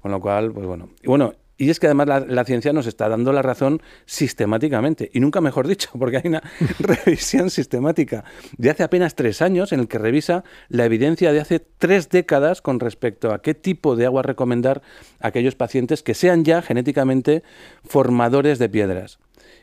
Con 0.00 0.10
lo 0.10 0.20
cual, 0.20 0.52
pues 0.52 0.66
bueno. 0.66 0.90
Y 1.02 1.06
bueno, 1.08 1.34
y 1.56 1.70
es 1.70 1.78
que 1.78 1.86
además 1.86 2.08
la, 2.08 2.20
la 2.20 2.44
ciencia 2.44 2.72
nos 2.72 2.86
está 2.86 3.08
dando 3.08 3.32
la 3.32 3.42
razón 3.42 3.80
sistemáticamente, 4.06 5.10
y 5.12 5.20
nunca 5.20 5.40
mejor 5.40 5.68
dicho, 5.68 5.90
porque 5.98 6.18
hay 6.18 6.26
una 6.26 6.42
revisión 6.78 7.50
sistemática 7.50 8.24
de 8.56 8.70
hace 8.70 8.82
apenas 8.82 9.14
tres 9.14 9.42
años 9.42 9.72
en 9.72 9.80
el 9.80 9.88
que 9.88 9.98
revisa 9.98 10.44
la 10.68 10.84
evidencia 10.84 11.32
de 11.32 11.40
hace 11.40 11.60
tres 11.60 12.08
décadas 12.08 12.60
con 12.62 12.80
respecto 12.80 13.32
a 13.32 13.42
qué 13.42 13.54
tipo 13.54 13.96
de 13.96 14.06
agua 14.06 14.22
recomendar 14.22 14.82
a 15.20 15.28
aquellos 15.28 15.54
pacientes 15.54 16.02
que 16.02 16.14
sean 16.14 16.44
ya 16.44 16.62
genéticamente 16.62 17.42
formadores 17.84 18.58
de 18.58 18.68
piedras. 18.68 19.18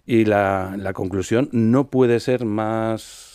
Y 0.06 0.26
la, 0.26 0.76
la 0.78 0.94
conclusión 0.94 1.50
no 1.52 1.90
puede 1.90 2.20
ser 2.20 2.46
más 2.46 3.31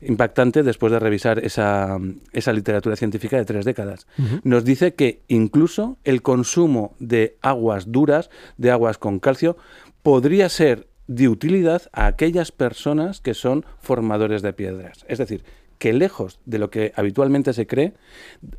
impactante 0.00 0.62
después 0.62 0.92
de 0.92 0.98
revisar 0.98 1.38
esa, 1.44 1.98
esa 2.32 2.52
literatura 2.52 2.96
científica 2.96 3.36
de 3.36 3.44
tres 3.44 3.64
décadas. 3.64 4.06
Nos 4.44 4.64
dice 4.64 4.94
que 4.94 5.22
incluso 5.28 5.98
el 6.04 6.22
consumo 6.22 6.94
de 6.98 7.36
aguas 7.42 7.90
duras, 7.90 8.30
de 8.56 8.70
aguas 8.70 8.98
con 8.98 9.18
calcio, 9.18 9.56
podría 10.02 10.48
ser 10.48 10.88
de 11.06 11.28
utilidad 11.28 11.82
a 11.92 12.06
aquellas 12.06 12.52
personas 12.52 13.20
que 13.20 13.34
son 13.34 13.64
formadores 13.80 14.42
de 14.42 14.52
piedras. 14.52 15.04
Es 15.08 15.18
decir, 15.18 15.42
que 15.78 15.92
lejos 15.92 16.40
de 16.44 16.58
lo 16.58 16.70
que 16.70 16.92
habitualmente 16.96 17.52
se 17.52 17.66
cree, 17.66 17.94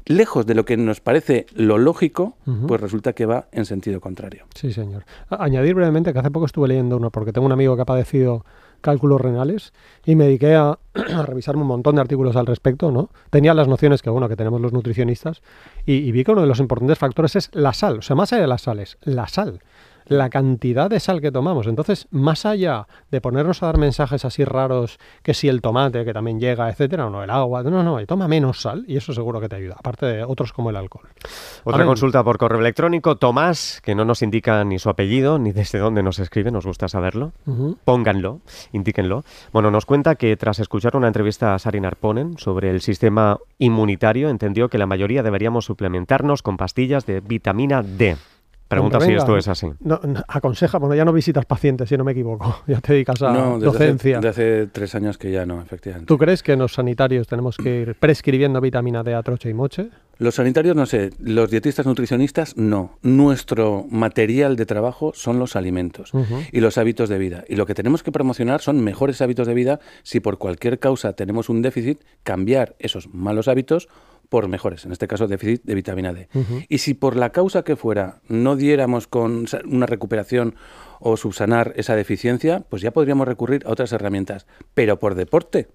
lejos 0.05 0.45
de 0.45 0.55
lo 0.55 0.65
que 0.65 0.77
nos 0.77 1.01
parece 1.01 1.45
lo 1.53 1.77
lógico, 1.77 2.37
pues 2.67 2.81
resulta 2.81 3.13
que 3.13 3.25
va 3.25 3.47
en 3.51 3.65
sentido 3.65 3.99
contrario. 4.01 4.45
Sí, 4.55 4.73
señor. 4.73 5.05
añadir 5.29 5.75
brevemente 5.75 6.13
que 6.13 6.19
hace 6.19 6.31
poco 6.31 6.45
estuve 6.45 6.69
leyendo 6.69 6.97
uno, 6.97 7.11
porque 7.11 7.33
tengo 7.33 7.45
un 7.45 7.51
amigo 7.51 7.75
que 7.75 7.81
ha 7.81 7.85
padecido 7.85 8.45
cálculos 8.81 9.19
renales 9.19 9.73
y 10.05 10.15
me 10.15 10.25
dediqué 10.25 10.55
a, 10.55 10.77
revisarme 11.25 11.61
un 11.61 11.67
montón 11.67 11.95
de 11.95 12.01
artículos 12.01 12.35
al 12.35 12.45
respecto, 12.45 12.91
¿no? 12.91 13.09
Tenía 13.29 13.53
las 13.53 13.67
nociones 13.67 14.01
que, 14.01 14.09
bueno, 14.09 14.29
que 14.29 14.35
tenemos 14.35 14.61
los 14.61 14.71
nutricionistas 14.71 15.41
y, 15.85 15.95
y 15.95 16.11
vi 16.11 16.23
que 16.23 16.31
uno 16.31 16.41
de 16.41 16.47
los 16.47 16.59
importantes 16.59 16.97
factores 16.97 17.35
es 17.35 17.49
la 17.53 17.73
sal, 17.73 17.99
o 17.99 18.01
sea, 18.01 18.15
más 18.15 18.31
allá 18.31 18.43
de 18.43 18.47
las 18.47 18.61
sales, 18.61 18.97
la 19.03 19.27
sal 19.27 19.59
la 20.09 20.29
cantidad 20.29 20.89
de 20.89 20.99
sal 20.99 21.21
que 21.21 21.31
tomamos. 21.31 21.67
Entonces, 21.67 22.07
más 22.11 22.45
allá 22.45 22.87
de 23.11 23.21
ponernos 23.21 23.63
a 23.63 23.67
dar 23.67 23.77
mensajes 23.77 24.25
así 24.25 24.43
raros, 24.43 24.99
que 25.23 25.33
si 25.33 25.47
el 25.47 25.61
tomate, 25.61 26.03
que 26.03 26.13
también 26.13 26.39
llega, 26.39 26.69
etcétera, 26.69 27.07
o 27.07 27.09
no, 27.09 27.23
el 27.23 27.29
agua, 27.29 27.63
no, 27.63 27.83
no, 27.83 28.05
toma 28.05 28.27
menos 28.27 28.61
sal 28.61 28.83
y 28.87 28.97
eso 28.97 29.13
seguro 29.13 29.39
que 29.39 29.47
te 29.47 29.55
ayuda, 29.55 29.75
aparte 29.77 30.05
de 30.05 30.23
otros 30.23 30.51
como 30.51 30.69
el 30.71 30.75
alcohol. 30.75 31.07
Otra 31.63 31.85
consulta 31.85 32.23
por 32.23 32.37
correo 32.37 32.59
electrónico, 32.59 33.17
Tomás, 33.17 33.81
que 33.83 33.95
no 33.95 34.03
nos 34.03 34.21
indica 34.21 34.63
ni 34.65 34.79
su 34.79 34.89
apellido, 34.89 35.37
ni 35.39 35.51
desde 35.51 35.79
dónde 35.79 36.03
nos 36.03 36.19
escribe, 36.19 36.51
nos 36.51 36.65
gusta 36.65 36.87
saberlo. 36.87 37.31
Pónganlo, 37.85 38.39
indíquenlo. 38.71 39.23
Bueno, 39.53 39.71
nos 39.71 39.85
cuenta 39.85 40.15
que 40.15 40.35
tras 40.37 40.59
escuchar 40.59 40.95
una 40.95 41.07
entrevista 41.07 41.53
a 41.53 41.59
Sarin 41.59 41.85
Arponen 41.85 42.37
sobre 42.37 42.71
el 42.71 42.81
sistema 42.81 43.37
inmunitario, 43.59 44.29
entendió 44.29 44.69
que 44.69 44.77
la 44.77 44.85
mayoría 44.85 45.23
deberíamos 45.23 45.65
suplementarnos 45.65 46.41
con 46.41 46.57
pastillas 46.57 47.05
de 47.05 47.21
vitamina 47.21 47.83
D. 47.83 48.17
Pregunta 48.69 49.01
si 49.01 49.13
esto 49.13 49.35
es 49.35 49.47
así. 49.47 49.67
No, 49.79 49.99
aconseja, 50.27 50.77
bueno, 50.77 50.93
ya 50.93 51.03
no 51.03 51.11
visitas 51.11 51.45
pacientes, 51.45 51.89
si 51.89 51.97
no 51.97 52.03
me 52.03 52.11
equivoco. 52.11 52.63
Ya 52.67 52.79
te 52.81 52.93
dedicas 52.93 53.21
a 53.23 53.33
no, 53.33 53.57
docencia. 53.57 54.19
Hace, 54.19 54.27
hace 54.27 54.67
tres 54.67 54.93
años 54.93 55.17
que 55.17 55.31
ya 55.31 55.45
no, 55.45 55.59
efectivamente. 55.61 56.05
¿Tú 56.05 56.19
crees 56.19 56.43
que 56.43 56.55
los 56.55 56.73
sanitarios 56.73 57.27
tenemos 57.27 57.57
que 57.57 57.81
ir 57.81 57.95
prescribiendo 57.95 58.61
vitamina 58.61 59.01
D 59.01 59.15
a 59.15 59.23
troche 59.23 59.49
y 59.49 59.55
moche? 59.55 59.89
Los 60.19 60.35
sanitarios 60.35 60.75
no 60.75 60.85
sé, 60.85 61.11
los 61.19 61.49
dietistas 61.49 61.85
nutricionistas 61.85 62.57
no. 62.57 62.99
Nuestro 63.01 63.87
material 63.89 64.57
de 64.57 64.65
trabajo 64.65 65.13
son 65.15 65.39
los 65.39 65.55
alimentos 65.55 66.11
y 66.51 66.59
los 66.59 66.77
hábitos 66.77 67.07
de 67.07 67.17
vida. 67.17 67.45
Y 67.47 67.55
lo 67.55 67.65
que 67.65 67.73
tenemos 67.73 68.03
que 68.03 68.11
promocionar 68.11 68.59
son 68.59 68.83
mejores 68.83 69.21
hábitos 69.21 69.47
de 69.47 69.53
vida 69.53 69.79
si 70.03 70.19
por 70.19 70.37
cualquier 70.37 70.77
causa 70.77 71.13
tenemos 71.13 71.47
un 71.47 71.61
déficit, 71.61 72.01
cambiar 72.23 72.75
esos 72.79 73.07
malos 73.13 73.47
hábitos 73.47 73.87
por 74.29 74.47
mejores, 74.47 74.85
en 74.85 74.91
este 74.91 75.07
caso 75.07 75.27
déficit 75.27 75.63
de 75.63 75.75
vitamina 75.75 76.13
D. 76.13 76.29
Y 76.69 76.77
si 76.77 76.93
por 76.93 77.15
la 77.15 77.31
causa 77.31 77.63
que 77.63 77.75
fuera 77.75 78.21
no 78.27 78.55
diéramos 78.55 79.07
con 79.07 79.45
una 79.65 79.85
recuperación 79.87 80.55
o 80.99 81.17
subsanar 81.17 81.73
esa 81.75 81.95
deficiencia, 81.95 82.63
pues 82.69 82.81
ya 82.81 82.91
podríamos 82.91 83.27
recurrir 83.27 83.63
a 83.65 83.71
otras 83.71 83.91
herramientas. 83.91 84.45
Pero 84.75 84.99
por 84.99 85.15
deporte, 85.15 85.69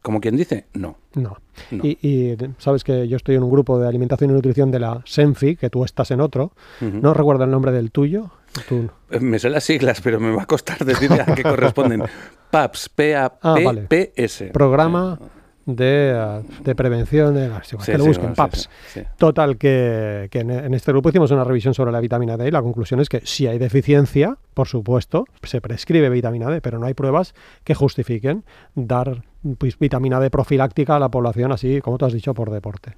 como 0.00 0.20
quien 0.20 0.36
dice, 0.36 0.66
no. 0.72 0.98
No. 1.14 1.36
Y, 1.70 2.36
sabes 2.58 2.84
que 2.84 3.06
yo 3.06 3.16
estoy 3.16 3.36
en 3.36 3.42
un 3.42 3.50
grupo 3.50 3.78
de 3.78 3.86
alimentación 3.86 4.30
y 4.30 4.34
nutrición 4.34 4.70
de 4.70 4.80
la 4.80 5.02
SENFI, 5.04 5.56
que 5.56 5.70
tú 5.70 5.84
estás 5.84 6.10
en 6.10 6.20
otro. 6.20 6.52
No 6.80 7.12
recuerdo 7.12 7.44
el 7.44 7.50
nombre 7.50 7.72
del 7.72 7.90
tuyo. 7.90 8.30
Eh, 8.70 9.20
me 9.20 9.38
sé 9.38 9.50
las 9.50 9.64
siglas, 9.64 10.00
pero 10.00 10.20
me 10.20 10.30
va 10.30 10.42
a 10.42 10.46
costar 10.46 10.84
decir 10.84 11.12
a 11.12 11.34
qué 11.34 11.42
corresponden. 11.42 12.04
PAPS, 12.50 12.88
P-A-P-P-S. 12.90 14.50
Programa 14.52 15.18
de, 15.66 16.42
de 16.62 16.74
prevención 16.74 17.34
de 17.34 17.50
que 17.84 17.98
lo 17.98 18.04
busquen, 18.06 18.34
PAPS. 18.34 18.68
Total, 19.16 19.56
que, 19.56 20.28
que 20.30 20.40
en, 20.40 20.74
este 20.74 20.92
grupo 20.92 21.08
hicimos 21.08 21.30
una 21.30 21.44
revisión 21.44 21.74
sobre 21.74 21.92
la 21.92 22.00
vitamina 22.00 22.36
D 22.36 22.48
y 22.48 22.50
la 22.50 22.62
conclusión 22.62 23.00
es 23.00 23.08
que 23.08 23.20
si 23.24 23.46
hay 23.46 23.58
deficiencia, 23.58 24.36
por 24.54 24.68
supuesto, 24.68 25.24
se 25.42 25.60
prescribe 25.60 26.08
vitamina 26.10 26.50
D, 26.50 26.60
pero 26.60 26.78
no 26.78 26.86
hay 26.86 26.94
pruebas 26.94 27.34
que 27.64 27.74
justifiquen 27.74 28.44
dar 28.74 29.22
pues, 29.58 29.78
vitamina 29.78 30.20
D 30.20 30.30
profiláctica 30.30 30.96
a 30.96 30.98
la 30.98 31.10
población 31.10 31.52
así, 31.52 31.80
como 31.80 31.98
tú 31.98 32.06
has 32.06 32.12
dicho, 32.12 32.34
por 32.34 32.50
deporte. 32.50 32.96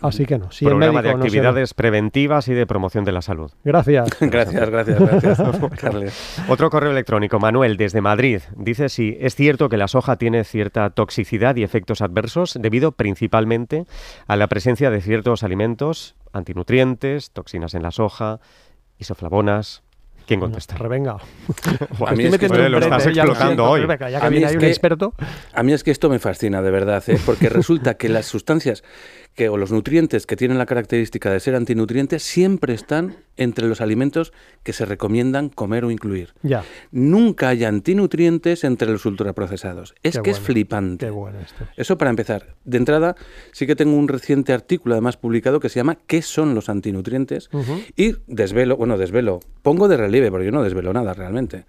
Así 0.00 0.24
que 0.24 0.38
no. 0.38 0.50
Si 0.50 0.64
Programa 0.64 1.02
de 1.02 1.10
actividades 1.10 1.74
preventivas 1.74 2.48
y 2.48 2.54
de 2.54 2.66
promoción 2.66 3.04
de 3.04 3.12
la 3.12 3.22
salud. 3.22 3.52
Gracias. 3.64 4.08
gracias, 4.20 4.70
gracias, 4.70 4.98
gracias. 4.98 5.40
Otro 6.48 6.70
correo 6.70 6.90
electrónico, 6.90 7.38
Manuel, 7.38 7.76
desde 7.76 8.00
Madrid. 8.00 8.40
Dice 8.56 8.88
si 8.88 9.16
es 9.20 9.34
cierto 9.34 9.68
que 9.68 9.76
la 9.76 9.88
soja 9.88 10.16
tiene 10.16 10.44
cierta 10.44 10.90
toxicidad 10.90 11.56
y 11.56 11.62
efectos 11.62 12.00
adversos 12.00 12.58
debido 12.60 12.92
principalmente 12.92 13.86
a 14.26 14.36
la 14.36 14.48
presencia 14.48 14.90
de 14.90 15.00
ciertos 15.00 15.42
alimentos, 15.42 16.16
antinutrientes, 16.32 17.30
toxinas 17.30 17.74
en 17.74 17.82
la 17.82 17.90
soja, 17.90 18.40
isoflavonas, 18.98 19.82
¿Quién 20.30 20.38
contesta? 20.38 20.76
Revenga. 20.76 21.16
a 22.06 22.12
mí 22.12 22.24
es 22.24 22.38
que, 22.38 22.48
lo 22.48 22.78
estás 22.78 23.04
explotando 23.04 23.64
hoy. 23.64 23.84
Ya 23.84 23.98
que 23.98 24.16
a, 24.16 24.30
mí 24.30 24.36
es 24.44 24.54
un 24.54 24.62
experto. 24.62 25.12
a 25.52 25.62
mí 25.64 25.72
es 25.72 25.82
que 25.82 25.90
esto 25.90 26.08
me 26.08 26.20
fascina, 26.20 26.62
de 26.62 26.70
verdad, 26.70 27.02
¿eh? 27.08 27.18
porque 27.26 27.48
resulta 27.48 27.94
que 27.94 28.08
las 28.08 28.26
sustancias 28.26 28.84
que, 29.34 29.48
o 29.48 29.56
los 29.56 29.70
nutrientes 29.70 30.26
que 30.26 30.36
tienen 30.36 30.58
la 30.58 30.66
característica 30.66 31.30
de 31.30 31.40
ser 31.40 31.54
antinutrientes 31.54 32.22
siempre 32.22 32.74
están 32.74 33.16
entre 33.36 33.68
los 33.68 33.80
alimentos 33.80 34.32
que 34.62 34.72
se 34.72 34.84
recomiendan 34.84 35.48
comer 35.48 35.84
o 35.84 35.90
incluir. 35.90 36.34
Ya. 36.42 36.62
Nunca 36.90 37.48
hay 37.48 37.64
antinutrientes 37.64 38.64
entre 38.64 38.90
los 38.90 39.06
ultraprocesados. 39.06 39.94
Es 40.02 40.18
que 40.18 40.30
es 40.30 40.40
flipante. 40.40 41.06
Qué 41.06 41.10
bueno 41.10 41.40
esto. 41.40 41.64
Eso 41.76 41.96
para 41.96 42.10
empezar. 42.10 42.54
De 42.64 42.76
entrada, 42.76 43.16
sí 43.52 43.66
que 43.66 43.76
tengo 43.76 43.96
un 43.96 44.08
reciente 44.08 44.52
artículo 44.52 44.94
además 44.94 45.16
publicado 45.16 45.58
que 45.58 45.70
se 45.70 45.80
llama 45.80 45.96
¿Qué 46.06 46.20
son 46.20 46.54
los 46.54 46.68
antinutrientes? 46.68 47.48
Y 47.96 48.16
desvelo, 48.26 48.76
bueno, 48.76 48.98
desvelo, 48.98 49.40
pongo 49.62 49.88
de 49.88 49.96
relieve, 49.96 50.30
porque 50.30 50.46
yo 50.46 50.52
no 50.52 50.62
desvelo 50.62 50.92
nada 50.92 51.14
realmente. 51.14 51.64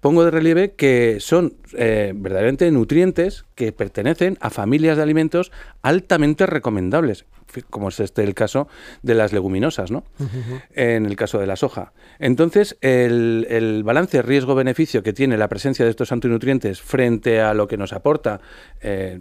Pongo 0.00 0.24
de 0.24 0.30
relieve 0.30 0.74
que 0.74 1.16
son 1.18 1.54
eh, 1.72 2.12
verdaderamente 2.14 2.70
nutrientes 2.70 3.44
que 3.56 3.72
pertenecen 3.72 4.38
a 4.40 4.50
familias 4.50 4.96
de 4.96 5.02
alimentos 5.02 5.50
altamente 5.82 6.46
recomendables 6.46 7.15
como 7.70 7.88
es 7.88 8.00
este 8.00 8.22
el 8.22 8.34
caso 8.34 8.68
de 9.02 9.14
las 9.14 9.32
leguminosas, 9.32 9.90
¿no? 9.90 10.04
En 10.74 11.06
el 11.06 11.16
caso 11.16 11.38
de 11.38 11.46
la 11.46 11.56
soja. 11.56 11.92
Entonces, 12.18 12.76
el, 12.80 13.82
balance 13.84 14.20
riesgo-beneficio 14.22 15.02
que 15.02 15.12
tiene 15.12 15.36
la 15.36 15.48
presencia 15.48 15.84
de 15.84 15.90
estos 15.90 16.12
antinutrientes 16.12 16.80
frente 16.80 17.40
a 17.40 17.54
lo 17.54 17.66
que 17.66 17.76
nos 17.76 17.92
aporta 17.92 18.40
eh, 18.80 19.20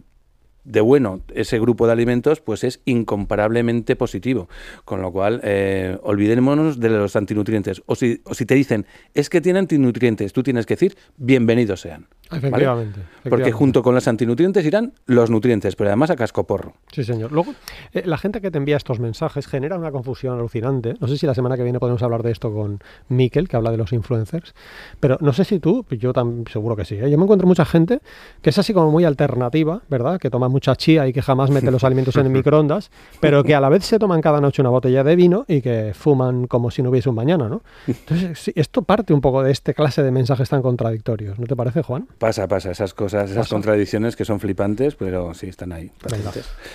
de 0.66 0.82
bueno 0.82 1.22
ese 1.34 1.60
grupo 1.60 1.86
de 1.86 1.94
alimentos, 1.94 2.42
pues 2.42 2.64
es 2.64 2.82
incomparablemente 2.86 3.96
positivo. 3.96 4.50
Con 4.84 5.02
lo 5.02 5.12
cual, 5.12 5.40
eh, 5.44 5.98
olvidémonos 6.04 6.80
de 6.80 6.90
los 6.90 7.16
antinutrientes. 7.16 7.82
O 7.86 7.96
si, 7.96 8.22
o 8.26 8.34
si 8.34 8.46
te 8.46 8.56
dicen, 8.56 8.86
es 9.14 9.30
que 9.30 9.42
tiene 9.42 9.60
antinutrientes, 9.60 10.34
tú 10.34 10.44
tienes 10.44 10.66
que 10.66 10.76
decir, 10.76 10.98
bienvenidos 11.18 11.82
sean. 11.82 12.08
Efectivamente, 12.32 13.02
Porque 13.30 13.52
junto 13.52 13.84
con 13.84 13.94
los 13.94 14.08
antinutrientes 14.08 14.66
irán 14.66 14.94
los 15.06 15.30
nutrientes, 15.30 15.76
pero 15.76 15.92
además 15.92 16.10
a 16.10 16.16
cascoporro. 16.16 16.74
Sí, 16.92 17.04
señor. 17.04 17.32
Luego, 17.32 17.54
eh, 17.94 18.02
la 18.04 18.18
gente 18.18 18.42
que 18.42 18.50
te 18.50 18.58
envía 18.58 18.78
estos 18.78 19.00
mensajes 19.00 19.46
genera 19.46 19.78
una 19.78 19.92
confusión 19.92 20.34
alucinante. 20.34 20.96
No 21.00 21.08
sé 21.08 21.18
si 21.18 21.28
la 21.28 21.36
semana 21.36 21.56
que 21.56 21.64
viene 21.64 21.80
podemos 21.80 22.02
hablar 22.02 22.24
de 22.24 22.32
esto 22.32 22.52
con 22.52 22.80
Miquel, 23.10 23.48
que 23.48 23.58
habla 23.58 23.70
de 23.70 23.78
los 23.78 23.94
influencers. 23.94 24.56
Pero 25.00 25.18
no 25.22 25.34
sé 25.34 25.44
si 25.46 25.60
tú, 25.60 25.86
yo 25.92 26.14
también 26.14 26.46
seguro 26.52 26.76
que 26.76 26.86
sí. 26.86 26.96
¿eh? 26.96 27.12
Yo 27.12 27.18
me 27.20 27.26
encuentro 27.26 27.48
mucha 27.48 27.66
gente 27.66 28.00
que 28.42 28.50
es 28.50 28.58
así 28.58 28.74
como 28.74 28.90
muy 28.90 29.06
alternativa, 29.06 29.84
¿verdad? 29.88 30.20
Que 30.20 30.32
toma 30.32 30.50
mucha 30.56 30.74
chía 30.78 31.06
y 31.06 31.12
que 31.12 31.22
jamás 31.22 31.50
mete 31.50 31.70
los 31.70 31.84
alimentos 31.84 32.16
en 32.16 32.28
el 32.28 32.32
microondas, 32.40 32.90
pero 33.20 33.44
que 33.44 33.54
a 33.54 33.60
la 33.60 33.68
vez 33.68 33.84
se 33.84 34.00
toman 34.00 34.22
cada 34.22 34.40
noche 34.40 34.62
una 34.62 34.70
botella 34.70 35.04
de 35.04 35.18
vino 35.18 35.44
y 35.50 35.60
que 35.60 35.92
fuman 35.94 36.48
como 36.48 36.72
si 36.72 36.82
no 36.82 36.92
hubiese 36.92 37.10
un 37.10 37.16
mañana, 37.16 37.50
¿no? 37.50 37.62
Entonces, 37.86 38.54
esto 38.56 38.84
parte 38.84 39.14
un 39.14 39.20
poco 39.20 39.44
de 39.44 39.52
este 39.52 39.74
clase 39.74 40.02
de 40.02 40.12
mensajes 40.12 40.48
tan 40.50 40.62
contradictorios. 40.62 41.38
¿No 41.38 41.46
te 41.46 41.58
parece, 41.58 41.82
Juan? 41.82 42.08
Pasa, 42.20 42.48
pasa, 42.48 42.72
esas 42.72 42.94
cosas, 42.94 43.32
esas 43.32 43.50
contradicciones 43.50 44.16
que 44.16 44.24
son 44.24 44.40
flipantes, 44.40 44.96
pero 44.96 45.34
sí 45.34 45.48
están 45.48 45.74
ahí. 45.74 45.92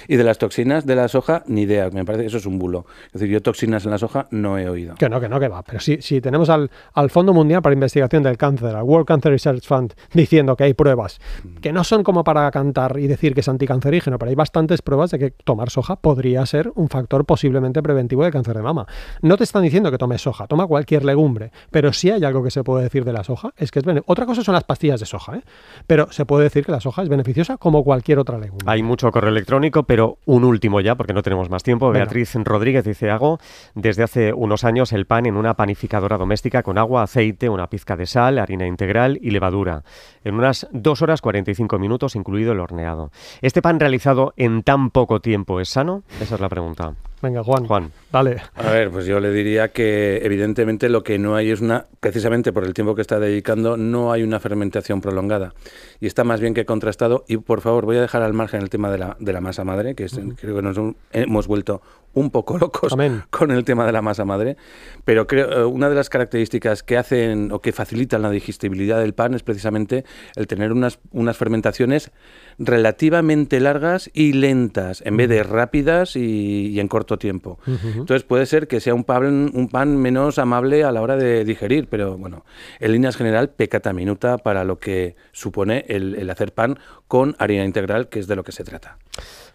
Y 0.08 0.16
de 0.16 0.24
las 0.24 0.36
toxinas 0.36 0.84
de 0.84 0.96
la 0.96 1.08
soja, 1.08 1.42
ni 1.46 1.62
idea, 1.62 1.88
me 1.90 2.04
parece 2.04 2.24
que 2.24 2.28
eso 2.28 2.36
es 2.36 2.46
un 2.46 2.58
bulo. 2.58 2.84
Es 3.06 3.14
decir, 3.14 3.28
yo 3.28 3.40
toxinas 3.40 3.86
en 3.86 3.92
la 3.92 3.98
soja 3.98 4.26
no 4.30 4.58
he 4.58 4.68
oído. 4.68 4.94
Que 4.96 5.08
no, 5.08 5.20
que 5.20 5.28
no, 5.30 5.40
que 5.40 5.48
va. 5.48 5.62
Pero 5.62 5.80
si, 5.80 6.02
si 6.02 6.20
tenemos 6.20 6.50
al, 6.50 6.70
al 6.92 7.08
Fondo 7.08 7.32
Mundial 7.32 7.62
para 7.62 7.72
Investigación 7.72 8.22
del 8.22 8.36
Cáncer, 8.36 8.76
al 8.76 8.82
World 8.82 9.06
Cancer 9.06 9.32
Research 9.32 9.66
Fund, 9.66 9.94
diciendo 10.12 10.54
que 10.56 10.64
hay 10.64 10.74
pruebas 10.74 11.20
mm. 11.42 11.56
que 11.60 11.72
no 11.72 11.84
son 11.84 12.02
como 12.02 12.24
para 12.24 12.50
cantar 12.50 12.98
y 12.98 13.06
decir 13.06 13.34
que 13.34 13.40
es 13.40 13.48
anticancerígeno, 13.70 14.18
pero 14.18 14.28
hay 14.30 14.34
bastantes 14.34 14.82
pruebas 14.82 15.10
de 15.10 15.18
que 15.18 15.30
tomar 15.30 15.70
soja 15.70 15.96
podría 15.96 16.44
ser 16.46 16.72
un 16.74 16.88
factor 16.88 17.24
posiblemente 17.24 17.82
preventivo 17.82 18.24
de 18.24 18.30
cáncer 18.30 18.56
de 18.56 18.62
mama. 18.62 18.86
No 19.22 19.36
te 19.36 19.44
están 19.44 19.62
diciendo 19.62 19.90
que 19.90 19.98
tomes 19.98 20.22
soja, 20.22 20.46
toma 20.46 20.66
cualquier 20.66 21.04
legumbre, 21.04 21.52
pero 21.70 21.92
si 21.92 22.10
hay 22.10 22.24
algo 22.24 22.42
que 22.42 22.50
se 22.50 22.64
puede 22.64 22.84
decir 22.84 23.04
de 23.04 23.12
la 23.12 23.24
soja, 23.24 23.52
es 23.56 23.70
que 23.70 23.78
es 23.78 23.84
Otra 24.06 24.26
cosa 24.26 24.42
son 24.42 24.54
las 24.54 24.64
pastillas 24.64 25.00
de 25.00 25.06
soja, 25.06 25.36
¿eh? 25.36 25.42
Pero 25.86 26.10
se 26.12 26.26
puede 26.26 26.44
decir 26.44 26.64
que 26.64 26.72
la 26.72 26.80
soja 26.80 27.02
es 27.02 27.08
beneficiosa 27.08 27.56
como 27.56 27.84
cualquier 27.84 28.18
otra 28.18 28.38
legumbre. 28.38 28.66
Hay 28.70 28.82
mucho 28.82 29.10
correo 29.10 29.30
electrónico, 29.30 29.84
pero 29.84 30.18
un 30.26 30.44
último 30.44 30.80
ya, 30.80 30.96
porque 30.96 31.12
no 31.12 31.22
tenemos 31.22 31.50
más 31.50 31.62
tiempo. 31.62 31.90
Beatriz 31.90 32.34
Rodríguez 32.34 32.84
dice, 32.84 33.10
hago 33.10 33.38
desde 33.74 34.02
hace 34.02 34.32
unos 34.32 34.64
años 34.64 34.92
el 34.92 35.06
pan 35.06 35.26
en 35.26 35.36
una 35.36 35.54
panificadora 35.54 36.16
doméstica 36.16 36.62
con 36.62 36.78
agua, 36.78 37.02
aceite, 37.02 37.48
una 37.48 37.68
pizca 37.68 37.96
de 37.96 38.06
sal, 38.06 38.38
harina 38.38 38.66
integral 38.66 39.18
y 39.20 39.30
levadura. 39.30 39.82
En 40.24 40.34
unas 40.34 40.68
2 40.72 41.02
horas 41.02 41.20
45 41.20 41.78
minutos, 41.78 42.16
incluido 42.16 42.52
el 42.52 42.60
horneado. 42.60 43.10
¿Este 43.40 43.59
pan 43.62 43.80
realizado 43.80 44.32
en 44.36 44.62
tan 44.62 44.90
poco 44.90 45.20
tiempo 45.20 45.60
es 45.60 45.68
sano? 45.68 46.02
Esa 46.20 46.34
es 46.36 46.40
la 46.40 46.48
pregunta. 46.48 46.94
Venga, 47.22 47.42
Juan. 47.44 47.66
Juan. 47.66 47.92
Dale. 48.10 48.38
A 48.54 48.70
ver, 48.70 48.90
pues 48.90 49.06
yo 49.06 49.20
le 49.20 49.30
diría 49.30 49.68
que 49.68 50.20
evidentemente 50.22 50.88
lo 50.88 51.02
que 51.02 51.18
no 51.18 51.36
hay 51.36 51.50
es 51.50 51.60
una, 51.60 51.86
precisamente 52.00 52.52
por 52.52 52.64
el 52.64 52.72
tiempo 52.72 52.94
que 52.94 53.02
está 53.02 53.20
dedicando, 53.20 53.76
no 53.76 54.10
hay 54.10 54.22
una 54.22 54.40
fermentación 54.40 55.00
prolongada. 55.00 55.52
Y 56.00 56.06
está 56.06 56.24
más 56.24 56.40
bien 56.40 56.54
que 56.54 56.64
contrastado. 56.64 57.24
Y 57.28 57.36
por 57.36 57.60
favor, 57.60 57.84
voy 57.84 57.98
a 57.98 58.00
dejar 58.00 58.22
al 58.22 58.32
margen 58.32 58.62
el 58.62 58.70
tema 58.70 58.90
de 58.90 58.98
la, 58.98 59.16
de 59.20 59.32
la 59.32 59.40
masa 59.40 59.64
madre, 59.64 59.94
que 59.94 60.04
es, 60.04 60.18
creo 60.36 60.56
que 60.56 60.62
nos 60.62 60.78
hemos 61.12 61.46
vuelto 61.46 61.82
un 62.12 62.30
poco 62.30 62.58
locos 62.58 62.92
Amén. 62.92 63.22
con 63.30 63.50
el 63.50 63.64
tema 63.64 63.86
de 63.86 63.92
la 63.92 64.02
masa 64.02 64.24
madre. 64.24 64.56
Pero 65.04 65.26
creo 65.26 65.50
eh, 65.50 65.64
una 65.64 65.88
de 65.88 65.94
las 65.94 66.08
características 66.08 66.82
que 66.82 66.96
hacen 66.96 67.52
o 67.52 67.60
que 67.60 67.72
facilitan 67.72 68.22
la 68.22 68.30
digestibilidad 68.30 68.98
del 68.98 69.14
pan 69.14 69.34
es 69.34 69.42
precisamente 69.42 70.04
el 70.36 70.46
tener 70.46 70.72
unas, 70.72 70.98
unas 71.12 71.36
fermentaciones 71.36 72.10
relativamente 72.58 73.60
largas 73.60 74.10
y 74.12 74.32
lentas, 74.32 75.02
en 75.04 75.16
vez 75.16 75.28
de 75.28 75.42
rápidas 75.42 76.16
y, 76.16 76.68
y 76.68 76.80
en 76.80 76.88
corto 76.88 77.09
tiempo. 77.18 77.58
Entonces 77.66 78.22
puede 78.24 78.46
ser 78.46 78.68
que 78.68 78.80
sea 78.80 78.94
un 78.94 79.04
pan, 79.04 79.50
un 79.54 79.68
pan 79.68 79.96
menos 79.96 80.38
amable 80.38 80.84
a 80.84 80.92
la 80.92 81.02
hora 81.02 81.16
de 81.16 81.44
digerir, 81.44 81.88
pero 81.88 82.16
bueno, 82.16 82.44
en 82.78 82.92
líneas 82.92 83.16
general, 83.16 83.50
pecata 83.50 83.92
minuta 83.92 84.38
para 84.38 84.64
lo 84.64 84.78
que 84.78 85.16
supone 85.32 85.84
el, 85.88 86.14
el 86.14 86.30
hacer 86.30 86.52
pan 86.52 86.78
con 87.08 87.36
harina 87.38 87.64
integral, 87.64 88.08
que 88.08 88.20
es 88.20 88.26
de 88.26 88.36
lo 88.36 88.44
que 88.44 88.52
se 88.52 88.64
trata. 88.64 88.98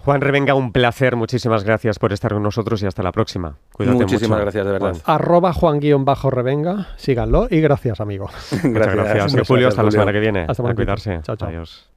Juan 0.05 0.21
Revenga, 0.21 0.53
un 0.53 0.71
placer. 0.71 1.15
Muchísimas 1.15 1.63
gracias 1.63 1.97
por 1.97 2.13
estar 2.13 2.31
con 2.31 2.43
nosotros 2.43 2.83
y 2.83 2.85
hasta 2.85 3.01
la 3.01 3.11
próxima. 3.11 3.57
Cuídate 3.73 3.97
Muchísimas 3.97 4.37
mucho, 4.37 4.41
gracias, 4.41 4.65
de 4.65 4.71
verdad. 4.71 4.91
Juan. 4.91 5.15
Arroba 5.15 5.51
Juan-Revenga, 5.51 6.89
síganlo 6.97 7.47
y 7.49 7.59
gracias, 7.59 7.99
amigo. 7.99 8.25
Muchas 8.51 8.95
gracias. 8.95 9.31
Muchas 9.31 9.47
Julio, 9.47 9.67
hasta 9.67 9.81
la 9.81 9.89
semana 9.89 10.11
que 10.13 10.19
viene. 10.19 10.45
Hasta 10.47 10.69
a 10.69 10.75
cuidarse. 10.75 11.21
Chao, 11.23 11.35
chao. 11.35 11.49
Adiós. 11.49 11.89